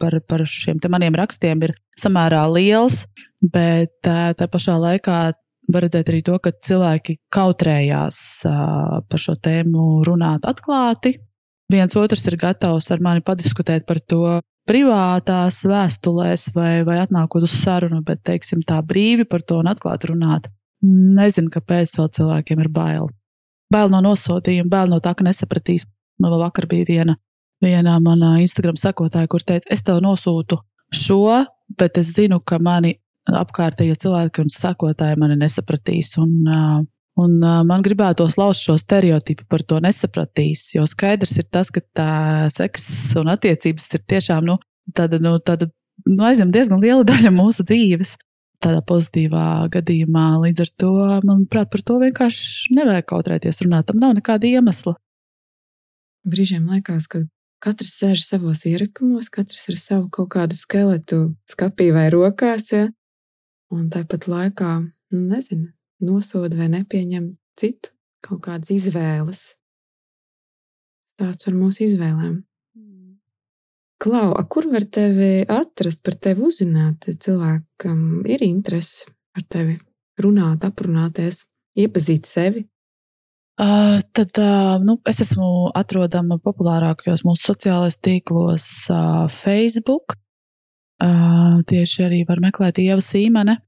par, 0.00 0.18
par 0.28 0.44
šiem 0.48 0.82
maniem 0.92 1.16
rakstiem, 1.18 1.62
ir 1.66 1.74
samērā 1.98 2.44
liels, 2.54 3.04
bet 3.42 3.98
tā 4.02 4.48
pašā 4.50 4.78
laikā 4.80 5.18
var 5.72 5.84
redzēt 5.86 6.10
arī 6.10 6.22
to, 6.26 6.38
ka 6.42 6.54
cilvēki 6.54 7.18
kautrējās 7.32 8.22
par 8.46 9.22
šo 9.24 9.36
tēmu 9.38 10.02
runāt 10.06 10.48
atklāti. 10.48 11.16
Viens 11.72 11.94
otrs 11.96 12.26
ir 12.28 12.36
gatavs 12.40 12.90
ar 12.92 13.00
mani 13.04 13.22
padiskutēt 13.24 13.86
par 13.88 14.02
to, 14.04 14.40
privātās 14.68 15.62
vēstulēs 15.68 16.48
vai, 16.56 16.82
vai 16.86 17.00
atnākot 17.02 17.46
uz 17.46 17.54
sarunu, 17.64 18.02
bet, 18.06 18.22
teiksim, 18.26 18.62
tā 18.66 18.78
brīvi 18.86 19.26
par 19.28 19.44
to 19.46 19.58
un 19.62 19.70
atklāti 19.72 20.12
runāt. 20.12 20.48
Nezinu, 20.82 21.50
kāpēc 21.54 21.96
vēl 21.98 22.10
cilvēkiem 22.18 22.62
ir 22.64 22.70
bail. 22.74 23.10
Bail 23.72 23.92
no 23.92 24.02
nosodījuma, 24.04 24.70
bail 24.70 24.90
no 24.92 24.98
tā, 25.02 25.14
ka 25.18 25.26
nesapratīs. 25.26 25.86
Man 26.20 26.34
vēl 26.34 26.42
vakar 26.42 26.66
bija 26.70 26.88
viena, 26.88 27.16
viena 27.62 27.96
mana 28.02 28.36
Instagram 28.42 28.78
sekotāja, 28.78 29.30
kur 29.30 29.44
teica, 29.46 29.70
es 29.72 29.84
tev 29.86 30.02
nosūtu 30.04 30.58
šo, 30.92 31.44
bet 31.78 31.98
es 32.02 32.12
zinu, 32.16 32.40
ka 32.44 32.58
mani 32.62 32.96
apkārtējie 33.30 33.96
cilvēki 34.02 34.42
un 34.42 34.52
sekotāji 34.52 35.18
mani 35.18 35.38
nesapratīs. 35.40 36.16
Un, 36.20 36.34
uh, 36.50 36.82
Un 37.20 37.42
uh, 37.44 37.60
man 37.68 37.82
gribētos 37.84 38.38
lauzt 38.40 38.64
šo 38.64 38.78
stereotipu 38.80 39.44
par 39.50 39.60
to 39.68 39.82
nesapratīs, 39.84 40.70
jo 40.72 40.86
skaidrs 40.88 41.36
ir 41.42 41.48
tas, 41.52 41.68
ka 41.68 41.82
tā 41.84 42.12
seks 42.52 42.86
un 43.20 43.28
attiecības 43.34 43.90
ir 43.98 44.04
tiešām 44.08 44.46
nu, 44.48 44.56
tāda, 44.96 45.20
nu, 45.20 45.34
tāda 45.44 45.68
nu, 46.08 46.22
aizņem 46.24 46.54
diezgan 46.54 46.80
liela 46.80 47.04
daļa 47.10 47.34
mūsu 47.34 47.66
dzīves. 47.68 48.16
Tādā 48.62 48.78
pozitīvā 48.86 49.66
gadījumā. 49.74 50.24
Līdz 50.44 50.62
ar 50.62 50.68
to, 50.78 50.90
manuprāt, 51.26 51.66
par 51.72 51.82
to 51.82 51.96
vienkārši 51.98 52.76
nevajag 52.76 53.08
kautrēties 53.10 53.58
runāt. 53.64 53.88
Tam 53.88 53.98
nav 53.98 54.14
nekāda 54.14 54.46
iemesla. 54.46 54.94
Brīžiem 56.22 56.68
liekas, 56.70 57.08
ka 57.10 57.24
katrs 57.62 57.96
sēž 57.98 58.22
savos 58.22 58.62
ierakumos, 58.70 59.32
katrs 59.34 59.66
ar 59.72 59.80
savu 59.82 60.06
kaut 60.14 60.30
kādu 60.36 60.54
skeletu 60.54 61.20
skapī 61.50 61.90
vai 61.90 62.06
rokās. 62.14 62.70
Ja? 62.70 62.86
Un 63.74 63.88
tāpat 63.90 64.30
laikā, 64.30 64.76
nu, 64.86 65.24
nezinu, 65.34 65.72
nosoda 66.04 66.58
vai 66.58 66.68
nepieņem 66.72 67.32
citu 67.58 67.92
kaut 68.22 68.42
kādas 68.46 68.72
izvēles. 68.74 69.42
Stāsts 71.16 71.46
par 71.46 71.54
mūsu 71.58 71.86
izvēlēm. 71.86 72.40
Klau, 74.02 74.32
kur 74.50 74.66
var 74.72 74.82
tevi 74.90 75.44
atrast, 75.46 76.00
par 76.02 76.16
tevi 76.18 76.42
uzzināt? 76.48 77.06
Cilvēkam 77.22 78.24
ir 78.26 78.42
interese 78.42 79.06
ar 79.38 79.44
tevi 79.46 79.76
runāt, 80.18 80.64
aprunāties, 80.66 81.44
iepazīt 81.78 82.26
sevi. 82.26 82.64
Uh, 83.62 84.00
tad 84.16 84.38
uh, 84.40 84.80
nu, 84.82 84.96
es 85.06 85.20
esmu 85.22 85.70
atrodama 85.76 86.40
populārākajos 86.42 87.22
mūsu 87.28 87.52
sociālajos 87.52 88.00
tīklos, 88.02 88.66
uh, 88.90 89.28
Facebook. 89.30 90.16
Uh, 91.02 91.60
tieši 91.68 92.06
arī 92.08 92.22
var 92.26 92.42
meklēt 92.42 92.80
Ieva 92.82 93.02
Sīmene. 93.04 93.60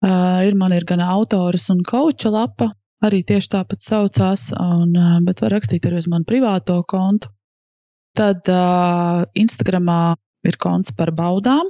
Ir 0.00 0.54
man 0.56 0.72
ir 0.72 0.86
gan 0.88 1.02
autors 1.04 1.66
un 1.72 1.82
koča 1.84 2.30
lapa, 2.32 2.70
arī 3.04 3.20
tieši 3.26 3.50
tāpat 3.52 3.84
saucās, 3.84 4.46
un, 4.56 4.94
bet 5.26 5.42
var 5.44 5.52
rakstīt 5.56 5.88
arī 5.88 6.00
uz 6.00 6.08
manu 6.08 6.28
privāto 6.28 6.78
kontu. 6.88 7.28
Tad 8.16 8.48
uh, 8.50 9.26
Instagramā 9.38 10.16
ir 10.48 10.56
konts 10.60 10.94
par 10.96 11.12
baudām. 11.14 11.68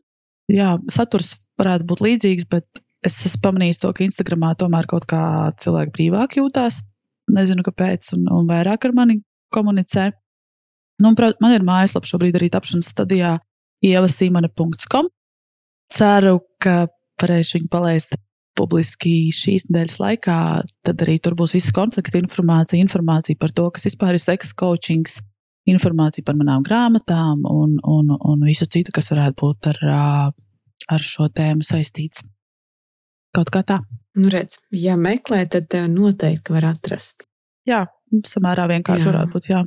Jā, 0.50 0.76
saturs 0.90 1.34
varētu 1.60 1.86
būt 1.90 2.04
līdzīgs, 2.06 2.46
bet 2.50 2.82
es 3.06 3.18
esmu 3.28 3.44
pamanījis 3.48 3.82
to, 3.82 3.90
ka 3.94 4.06
Instagramā 4.06 4.54
tomēr 4.60 4.88
kaut 4.90 5.06
kā 5.10 5.22
cilvēki 5.60 5.94
brīvāk 5.96 6.38
jūtās. 6.40 6.84
Nezinu, 7.30 7.64
kāpēc, 7.66 8.14
un, 8.16 8.26
un 8.34 8.48
vairāk 8.48 8.88
ar 8.88 8.96
mani 8.96 9.20
komunicē. 9.54 10.10
Nu, 11.00 11.12
man 11.14 11.54
ir 11.54 11.64
mājaslapa 11.66 12.08
šobrīd 12.08 12.36
arī 12.38 12.50
tapšanas 12.52 12.90
stadijā 12.92 13.36
ievasīmane.com. 13.86 15.08
Ceru, 15.90 16.34
ka 16.62 16.74
varēšu 17.22 17.58
viņu 17.58 17.70
palaist 17.72 18.16
publiski 18.58 19.30
šīs 19.34 19.68
nedēļas 19.70 19.98
laikā, 20.02 20.38
tad 20.86 21.04
arī 21.04 21.18
tur 21.22 21.36
būs 21.38 21.54
visa 21.56 21.72
kontakta 21.76 22.20
informācija, 22.20 22.82
informācija 22.82 23.38
par 23.40 23.54
to, 23.56 23.68
kas 23.74 23.86
vispār 23.88 24.18
ir 24.18 24.22
seksa 24.22 24.56
coachings, 24.58 25.20
informācija 25.70 26.26
par 26.26 26.38
manām 26.38 26.64
grāmatām 26.66 27.46
un, 27.48 27.78
un, 27.86 28.12
un 28.16 28.44
visu 28.46 28.68
citu, 28.70 28.94
kas 28.96 29.12
varētu 29.14 29.38
būt 29.40 29.70
ar, 29.72 29.80
ar 30.96 31.06
šo 31.06 31.30
tēmu 31.32 31.66
saistīts. 31.66 32.26
Kaut 33.36 33.52
kā 33.54 33.62
tā. 33.66 33.78
Nu, 34.18 34.30
redz, 34.32 34.56
ja 34.74 34.96
meklē, 34.98 35.44
tad 35.50 35.68
tev 35.70 35.86
noteikti 35.92 36.56
var 36.56 36.72
atrast. 36.72 37.22
Jā, 37.68 37.84
samērā 38.26 38.66
vienkārši 38.72 39.06
jā. 39.06 39.12
varētu 39.12 39.36
būt. 39.36 39.48
Jā. 39.52 39.60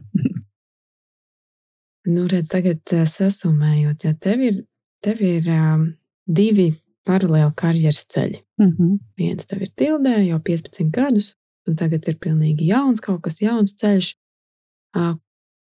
nu, 2.13 2.27
redz, 2.27 2.51
tagad 2.51 2.95
sasumējot, 3.07 4.03
ja 4.09 4.17
tev 4.19 4.43
ir, 4.43 4.63
tev 5.03 5.23
ir 5.23 5.47
um, 5.55 5.85
divi 6.27 6.73
paralēli 7.07 7.53
karjeras 7.59 8.05
ceļi. 8.13 8.41
Mm 8.61 8.71
-hmm. 8.71 8.99
Viens 9.19 9.45
tev 9.45 9.61
ir 9.61 9.71
tildē 9.81 10.15
jau 10.27 10.39
15 10.39 10.91
gadus, 10.91 11.33
un 11.67 11.75
tagad 11.75 12.07
ir 12.07 12.17
pilnīgi 12.25 12.69
jauns, 12.71 13.01
kaut 13.01 13.21
kas 13.23 13.41
jauns 13.41 13.75
ceļš. 13.81 14.15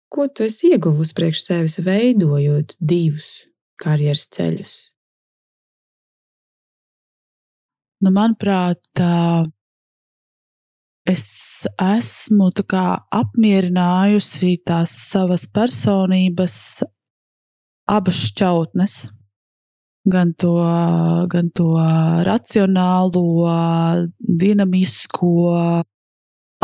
Ko 0.09 0.29
tu 0.29 0.45
esi 0.47 0.71
ieguvusi 0.73 1.15
priekš 1.15 1.45
sevis, 1.45 1.79
veidojot 1.83 2.77
divus 2.81 3.47
karjeras 3.83 4.29
ceļus? 4.37 4.75
Nu, 8.05 8.13
manuprāt, 8.13 9.01
es 11.09 11.25
esmu 11.81 12.51
apmierinājusi 13.21 14.57
tās 14.65 14.93
savas 15.11 15.47
personības 15.49 16.85
abas 17.87 18.21
šķautnes 18.29 18.97
gan 20.07 20.33
to, 20.39 20.55
gan 21.33 21.51
to 21.55 21.67
racionālo, 22.27 23.25
dinamisko, 24.21 25.33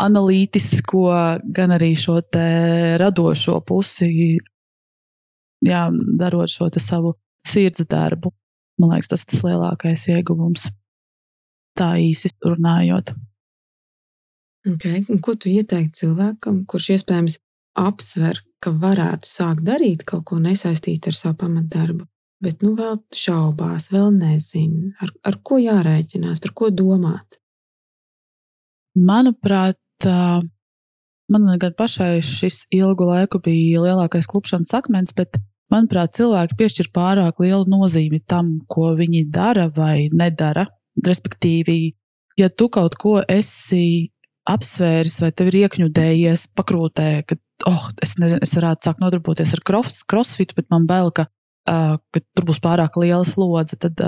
analītisko, 0.03 1.03
gan 1.55 1.75
arī 1.75 1.93
šo 1.99 2.19
radošo 3.01 3.59
pusi, 3.67 4.39
jā, 5.63 5.83
darot 6.19 6.49
šo 6.49 6.69
savu 6.77 7.15
sirds 7.47 7.85
darbu. 7.89 8.31
Man 8.79 8.95
liekas, 8.95 9.11
tas 9.11 9.23
ir 9.23 9.29
tas 9.31 9.43
lielākais 9.45 10.07
ieguvums. 10.15 10.71
Tā 11.77 11.93
īsi 12.01 12.31
runājot. 12.41 13.13
Okay. 14.73 15.03
Un 15.11 15.19
ko 15.19 15.35
tu 15.35 15.51
ieteiktu 15.51 16.05
cilvēkam, 16.05 16.63
kurš 16.69 16.93
iespējams 16.95 17.37
apsver, 17.79 18.39
ka 18.63 18.71
varētu 18.71 19.27
sākt 19.27 19.65
darīt 19.67 20.05
kaut 20.07 20.23
ko 20.29 20.39
nesaistītu 20.39 21.11
ar 21.11 21.17
savu 21.17 21.37
pamatdarbu, 21.41 22.05
bet 22.43 22.63
nu 22.65 22.73
vēl 22.77 22.97
šaubās, 23.15 23.89
vēl 23.93 24.11
nezina, 24.15 24.91
ar, 25.03 25.13
ar 25.29 25.39
ko 25.45 25.59
jārēķinās, 25.61 26.41
par 26.43 26.53
ko 26.57 26.69
domāt? 26.73 27.39
Manuprāt, 28.93 29.79
man 30.05 31.49
gan 31.61 31.73
pašai 31.77 32.19
šis 32.25 32.65
ilgu 32.75 33.07
laiku 33.09 33.41
bija 33.43 33.81
lielākais 33.87 34.29
klupšanas 34.29 34.73
akmens, 34.77 35.15
bet, 35.17 35.39
manuprāt, 35.73 36.13
cilvēki 36.19 36.59
piešķir 36.59 36.91
pārāk 36.93 37.41
lielu 37.41 37.65
nozīmi 37.71 38.21
tam, 38.29 38.59
ko 38.69 38.93
viņi 38.99 39.25
dara 39.33 39.69
vai 39.73 40.09
nedara. 40.13 40.67
Respektīvi, 41.03 41.95
ja 42.37 42.51
tu 42.53 42.67
kaut 42.69 42.99
ko 43.01 43.17
esi 43.25 44.13
apsvēris, 44.49 45.21
vai 45.23 45.31
tev 45.31 45.49
ir 45.49 45.63
iekņudējies 45.63 46.49
pakrūtē, 46.57 47.07
ka, 47.25 47.39
oh, 47.69 47.87
es 48.03 48.17
nezinu, 48.19 48.43
es 48.43 48.53
varētu 48.57 48.89
sākt 48.89 49.01
nodarboties 49.01 49.55
ar 49.55 49.63
cross, 49.65 50.03
crossfitu, 50.09 50.57
bet 50.59 50.67
man 50.73 50.85
bail, 50.89 51.09
ka, 51.15 51.29
ka 51.65 52.21
tur 52.35 52.47
būs 52.49 52.61
pārāk 52.63 52.97
liela 53.01 53.25
slodze. 53.27 53.77
Tad 53.79 54.01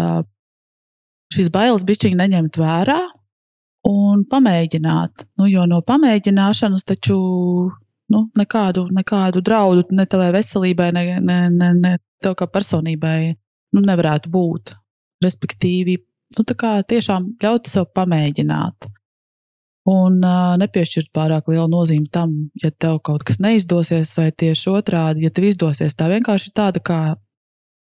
šīs 1.35 1.51
bailes 1.53 1.85
bišķiņi 1.87 2.19
neņemt 2.19 2.59
vērā 2.61 2.99
un 3.89 4.25
pamēģināt. 4.29 5.27
Nu, 5.39 5.47
jo 5.49 5.65
no 5.69 5.81
pamēģināšanas 5.85 6.87
taču 6.89 7.17
nu, 8.13 8.23
nekādu, 8.37 8.87
nekādu 8.93 9.43
draudu 9.45 9.85
ne 9.97 10.07
tavai 10.09 10.31
veselībai, 10.35 10.91
ne, 10.95 11.05
ne, 11.21 11.39
ne, 11.53 11.71
ne 11.79 11.93
tev 12.23 12.37
kā 12.39 12.49
personībai 12.49 13.19
nu, 13.33 13.85
nevarētu 13.85 14.31
būt. 14.33 14.75
Respektīvi, 15.23 15.97
nu, 16.37 16.45
tā 16.45 16.57
kā 16.59 16.75
tiešām 16.83 17.35
ļaut 17.43 17.71
sev 17.71 17.89
pamēģināt 17.95 18.89
un 19.85 20.17
uh, 20.25 20.55
nepiešķirt 20.57 21.11
pārāk 21.13 21.51
lielu 21.51 21.67
nozīmi 21.69 22.09
tam, 22.11 22.33
ja 22.61 22.71
tev 22.73 22.97
kaut 23.05 23.23
kas 23.27 23.37
neizdosies, 23.43 24.15
vai 24.17 24.31
tieši 24.33 24.71
otrādi, 24.73 25.27
ja 25.27 25.33
tev 25.33 25.45
izdosies. 25.51 25.93
Tā 25.93 26.09
vienkārši 26.09 26.49
ir 26.49 26.55
tāda 26.57 26.81
kā 26.81 26.99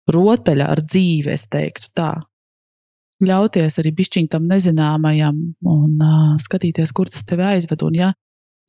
rotaļa 0.10 0.68
ar 0.74 0.82
dzīvi, 0.86 1.32
es 1.34 1.48
teiktu 1.52 1.92
tā. 1.98 2.12
Ļauties 3.22 3.78
arī 3.78 3.92
bišķiņ 4.00 4.28
tam 4.34 4.48
nezināmajam 4.50 5.42
un 5.62 5.98
uh, 6.02 6.22
skatīties, 6.42 6.94
kur 6.98 7.10
tas 7.12 7.26
tevi 7.30 7.46
aizved. 7.52 7.84
Un, 7.86 7.98
ja, 8.00 8.08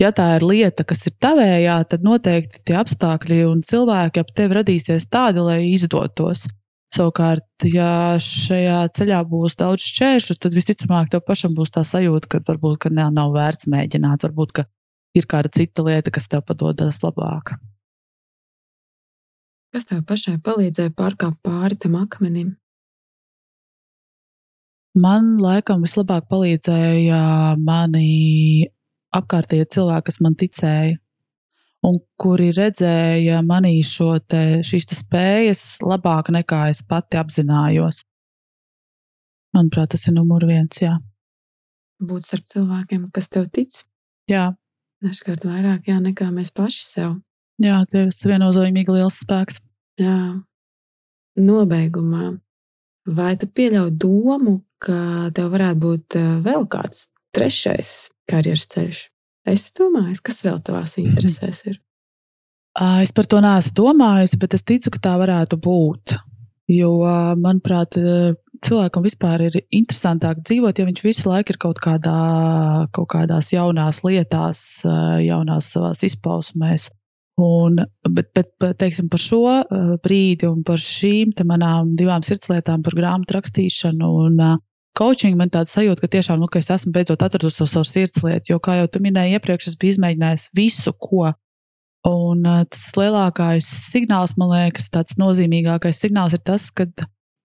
ja 0.02 0.10
tā 0.12 0.26
ir 0.36 0.44
lieta, 0.44 0.84
kas 0.84 1.06
ir 1.08 1.16
tavējā, 1.24 1.78
tad 1.88 2.04
noteikti 2.04 2.60
tie 2.68 2.76
apstākļi 2.82 3.46
un 3.48 3.62
cilvēki 3.64 4.20
ap 4.20 4.34
tevi 4.36 4.58
radīsies 4.60 5.08
tādi, 5.08 5.40
lai 5.46 5.62
izdotos. 5.70 6.50
Savukārt, 6.92 7.64
ja 7.72 8.18
šajā 8.20 8.82
ceļā 8.92 9.22
būs 9.24 9.56
daudz 9.56 9.86
šķēršļu, 9.88 10.36
tad 10.44 10.56
visticamāk 10.58 11.08
tev 11.14 11.22
pašam 11.24 11.56
būs 11.56 11.72
tā 11.72 11.86
sajūta, 11.88 12.28
ka 12.28 12.44
varbūt 12.50 12.82
ka 12.84 12.92
nav, 12.92 13.14
nav 13.16 13.32
vērts 13.32 13.70
mēģināt, 13.72 14.28
varbūt 14.28 14.52
ka 14.58 14.66
ir 15.16 15.28
kāda 15.30 15.48
cita 15.48 15.86
lieta, 15.86 16.12
kas 16.12 16.28
tev 16.28 16.44
padodas 16.44 17.00
labāk. 17.00 17.56
Kas 19.72 19.88
tev 19.88 20.02
pašai 20.08 20.36
palīdzēja 20.44 20.92
pārkāpt 20.96 21.40
pāri 21.46 21.78
tam 21.80 21.96
akmenim? 21.96 22.50
Man 24.92 25.38
laikam 25.40 25.80
vislabāk 25.86 26.26
palīdzēja 26.28 27.20
mani 27.56 28.68
apkārtējie 29.16 29.70
cilvēki, 29.72 30.06
kas 30.10 30.20
man 30.20 30.36
ticēja 30.36 30.98
un 31.88 31.98
kuri 32.20 32.50
redzēja 32.54 33.40
manī 33.46 33.74
šo 33.86 34.14
te, 34.20 34.60
šīs 34.66 34.88
te 34.90 34.98
spējas 34.98 35.62
labāk 35.82 36.30
nekā 36.36 36.66
es 36.70 36.82
pati 36.86 37.18
apzinājos. 37.20 38.04
Manuprāt, 39.56 39.92
tas 39.94 40.06
ir 40.08 40.16
numur 40.16 40.46
viens. 40.48 40.78
Jā. 40.80 40.98
Būt 42.02 42.28
starp 42.28 42.46
cilvēkiem, 42.52 43.08
kas 43.14 43.28
tev 43.32 43.48
tic. 43.52 43.82
Jā. 44.30 44.52
Dažkārt 45.02 45.44
vairāk 45.48 45.90
jā, 45.90 45.98
nekā 46.00 46.30
mēs 46.30 46.52
paši 46.54 46.84
sev. 46.86 47.16
Jā, 47.62 47.82
tas 47.90 48.18
ir 48.24 48.32
viennozīmīgi 48.32 48.96
liels 48.96 49.20
spēks. 49.22 49.60
Jā. 50.00 50.16
Nobeigumā, 51.38 52.34
vai 53.08 53.32
tu 53.40 53.48
pieļauj 53.48 53.92
domu, 54.02 54.58
ka 54.82 55.30
tev 55.36 55.52
varētu 55.54 55.80
būt 55.80 56.18
eh, 56.18 56.28
vēl 56.44 56.66
kāds 56.72 57.06
trešais 57.32 58.10
karjeras 58.28 58.66
ceļš? 58.74 59.00
Es 59.48 59.70
domāju, 59.74 60.18
kas 60.22 60.42
vēl 60.46 60.60
tavās 60.62 60.98
interesēs 61.02 61.64
ir. 61.70 61.80
Es 62.78 63.12
par 63.12 63.26
to 63.28 63.40
neesmu 63.44 63.74
domājusi, 63.76 64.38
bet 64.40 64.54
es 64.56 64.62
ticu, 64.64 64.92
ka 64.94 65.00
tā 65.08 65.16
varētu 65.20 65.58
būt. 65.60 66.14
Jo, 66.72 66.92
manuprāt, 67.36 67.98
cilvēkam 68.64 69.04
vispār 69.04 69.48
ir 69.48 69.58
interesantāk 69.66 70.40
dzīvot, 70.46 70.78
ja 70.78 70.86
viņš 70.88 71.02
visu 71.04 71.28
laiku 71.28 71.52
ir 71.52 71.58
kaut, 71.60 71.82
kādā, 71.82 72.16
kaut 72.94 73.10
kādās 73.12 73.50
jaunās 73.52 74.00
lietās, 74.06 74.62
jaunās 75.26 75.72
savās 75.74 76.04
izpausmēs. 76.06 76.88
Un, 77.40 77.78
bet, 78.12 78.28
bet, 78.36 78.50
teiksim, 78.78 79.08
par 79.08 79.20
šo 79.22 79.40
brīdi 80.04 80.46
un 80.50 80.60
par 80.68 80.80
šīm 80.80 81.32
manām 81.48 81.94
divām 81.96 82.24
sirdslietām, 82.26 82.82
par 82.84 82.96
grāmatu 82.98 83.38
rakstīšanu 83.38 84.10
un 84.26 84.42
coaching 84.98 85.38
man 85.40 85.52
tāds 85.52 85.72
sajūta, 85.72 86.04
ka 86.04 86.10
tiešām, 86.12 86.42
nu, 86.42 86.48
ka 86.52 86.60
es 86.60 86.68
esmu 86.74 86.92
beidzot 86.92 87.24
atradusi 87.24 87.62
to 87.62 87.68
savu 87.70 87.88
sirdslietu, 87.88 88.52
jo, 88.52 88.58
kā 88.60 88.76
jau 88.82 88.90
tu 88.92 89.00
minēji 89.04 89.38
iepriekš, 89.38 89.70
es 89.72 89.78
biju 89.80 89.96
izmēģinājis 89.96 90.50
visu, 90.58 90.92
ko. 90.92 91.32
Un 92.08 92.42
uh, 92.42 92.64
tas 92.66 92.84
lielākais 92.98 93.68
signāls, 93.92 94.34
man 94.36 94.50
liekas, 94.52 94.90
tāds 94.92 95.16
nozīmīgākais 95.22 96.02
signāls 96.02 96.34
ir 96.36 96.42
tas, 96.44 96.68
ka, 96.74 96.88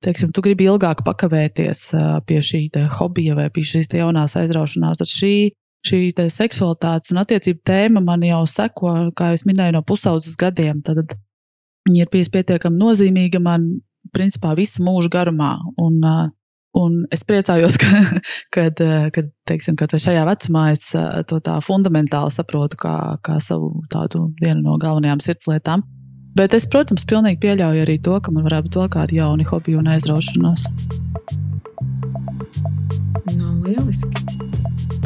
teiksim, 0.04 0.34
tu 0.34 0.43
gribi 0.45 0.67
ilgāk 0.67 1.04
pakavēties 1.06 1.84
pie 2.28 2.41
šī 2.43 2.63
hobija 2.97 3.38
vai 3.38 3.47
pie 3.54 3.63
šīs 3.69 3.91
jaunās 4.00 4.36
aizraušanās. 4.41 5.00
Tad 5.02 5.13
šī, 5.13 5.36
šī 5.86 6.00
seksualitātes 6.34 7.13
un 7.13 7.22
attiecību 7.22 7.62
tēma 7.68 8.04
man 8.04 8.26
jau 8.26 8.44
seko, 8.50 9.12
kā 9.18 9.34
jau 9.34 9.50
minēju, 9.50 9.78
no 9.78 9.84
pusaudzes 9.88 10.38
gadiem. 10.40 10.82
Tad 10.86 11.18
viņa 11.88 12.02
ir 12.02 12.12
bijusi 12.12 12.34
pietiekami 12.34 12.82
nozīmīga 12.82 13.42
man, 13.44 13.70
principā, 14.16 14.56
visu 14.58 14.84
mūžu 14.86 15.12
garumā. 15.13 15.58
Un, 15.78 16.02
Un 16.78 16.98
es 17.16 17.24
priecājos, 17.26 17.78
ka, 17.82 17.90
kad, 18.54 18.82
kad, 19.16 19.30
teiksim, 19.50 19.78
kad 19.80 19.96
šajā 19.98 20.28
vecumā 20.28 20.68
es 20.76 20.92
to 21.30 21.40
tā 21.42 21.58
fundamentāli 21.66 22.34
saprotu 22.36 22.78
kā, 22.84 22.96
kā 23.26 23.40
savu 23.42 23.72
tādu 23.94 24.28
vienu 24.42 24.62
no 24.68 24.78
galvenajām 24.82 25.24
sirdslietām. 25.24 25.88
Bet 26.38 26.54
es, 26.54 26.68
protams, 26.70 27.08
pilnīgi 27.10 27.42
pieļauju 27.48 27.86
arī 27.88 27.98
to, 28.06 28.20
ka 28.22 28.34
man 28.36 28.46
varētu 28.46 28.70
būt 28.70 28.80
vēl 28.82 28.92
kādi 28.94 29.18
jauni 29.18 29.48
hobiji 29.48 29.80
un 29.80 29.90
aizraušanās. 29.96 30.70
No, 33.34 33.48
nu, 33.48 33.56
lieliski! 33.66 34.37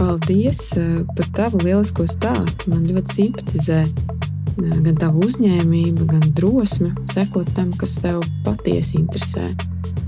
Paldies 0.02 0.72
eh, 0.78 1.04
par 1.14 1.28
tavu 1.38 1.60
lielisko 1.62 2.08
stāstu. 2.10 2.72
Man 2.74 2.88
ļoti 2.90 3.20
simpatizē 3.20 3.84
eh, 3.86 4.80
gan 4.88 4.96
tava 4.98 5.22
uzņēmība, 5.22 6.08
gan 6.10 6.26
drosme 6.34 6.90
sekot 7.12 7.52
tam, 7.54 7.70
kas 7.78 8.00
tev 8.02 8.24
patiesi 8.48 8.98
interesē. 8.98 9.46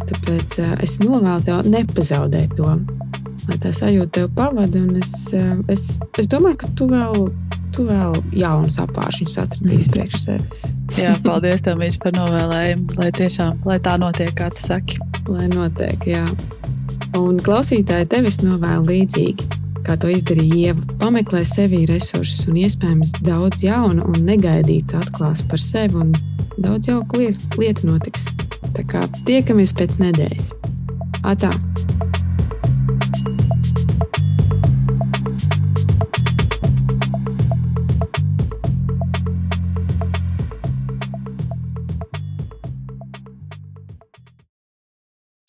Tāpēc 0.09 0.57
uh, 0.59 0.73
es 0.83 0.97
novēlu 0.99 1.45
tev 1.45 1.69
nepazaudēt 1.69 2.57
to, 2.57 2.73
tā 3.61 3.71
sajūta 3.71 4.11
tev 4.17 4.33
pavada. 4.35 4.81
Es, 4.99 5.13
uh, 5.37 5.55
es, 5.71 5.85
es 6.19 6.29
domāju, 6.31 6.59
ka 6.65 6.71
tu 6.75 6.89
vēl, 6.89 7.29
tu 7.75 7.85
vēl 7.87 8.17
jaunus 8.35 8.81
apgājumus 8.83 9.39
atradīsi 9.45 9.87
mm. 9.87 9.95
priekš 9.95 10.25
sevis. 10.25 10.63
Jā, 10.99 11.15
paldies 11.23 11.63
tev, 11.63 11.79
Mīļš, 11.79 12.01
par 12.03 12.17
novēlējumu. 12.17 12.99
Lai 12.99 13.13
tiešām 13.15 13.63
lai 13.69 13.79
tā 13.85 13.95
notiek, 14.01 14.33
kā 14.37 14.49
tu 14.53 14.65
saki. 14.65 14.99
Lai 15.29 15.47
notiek, 15.53 16.09
jā. 16.17 16.25
Un 17.21 17.37
klausītāji 17.45 18.09
tevis 18.11 18.41
novēlu 18.43 18.89
līdzīgi. 18.89 19.62
Kā 19.83 19.97
to 19.99 20.07
izdarīja 20.11 20.71
Ieva, 20.71 20.85
pameklē 21.01 21.43
sevī 21.47 21.83
resursus 21.89 22.47
un 22.47 22.61
iespējams 22.61 23.17
daudz 23.25 23.65
jaunu 23.65 24.07
un 24.07 24.23
negaidītu 24.29 24.95
atklās 25.01 25.43
par 25.49 25.59
sevi, 25.59 25.99
un 26.05 26.15
daudz 26.55 26.87
jauku 26.91 27.19
lietu, 27.59 27.89
notiks. 27.91 28.29
Tā 28.73 28.87
kā 28.87 29.03
tiekamies 29.27 29.75
pēc 29.77 29.99
nedēļas. 30.01 30.49
Atā! 31.23 31.51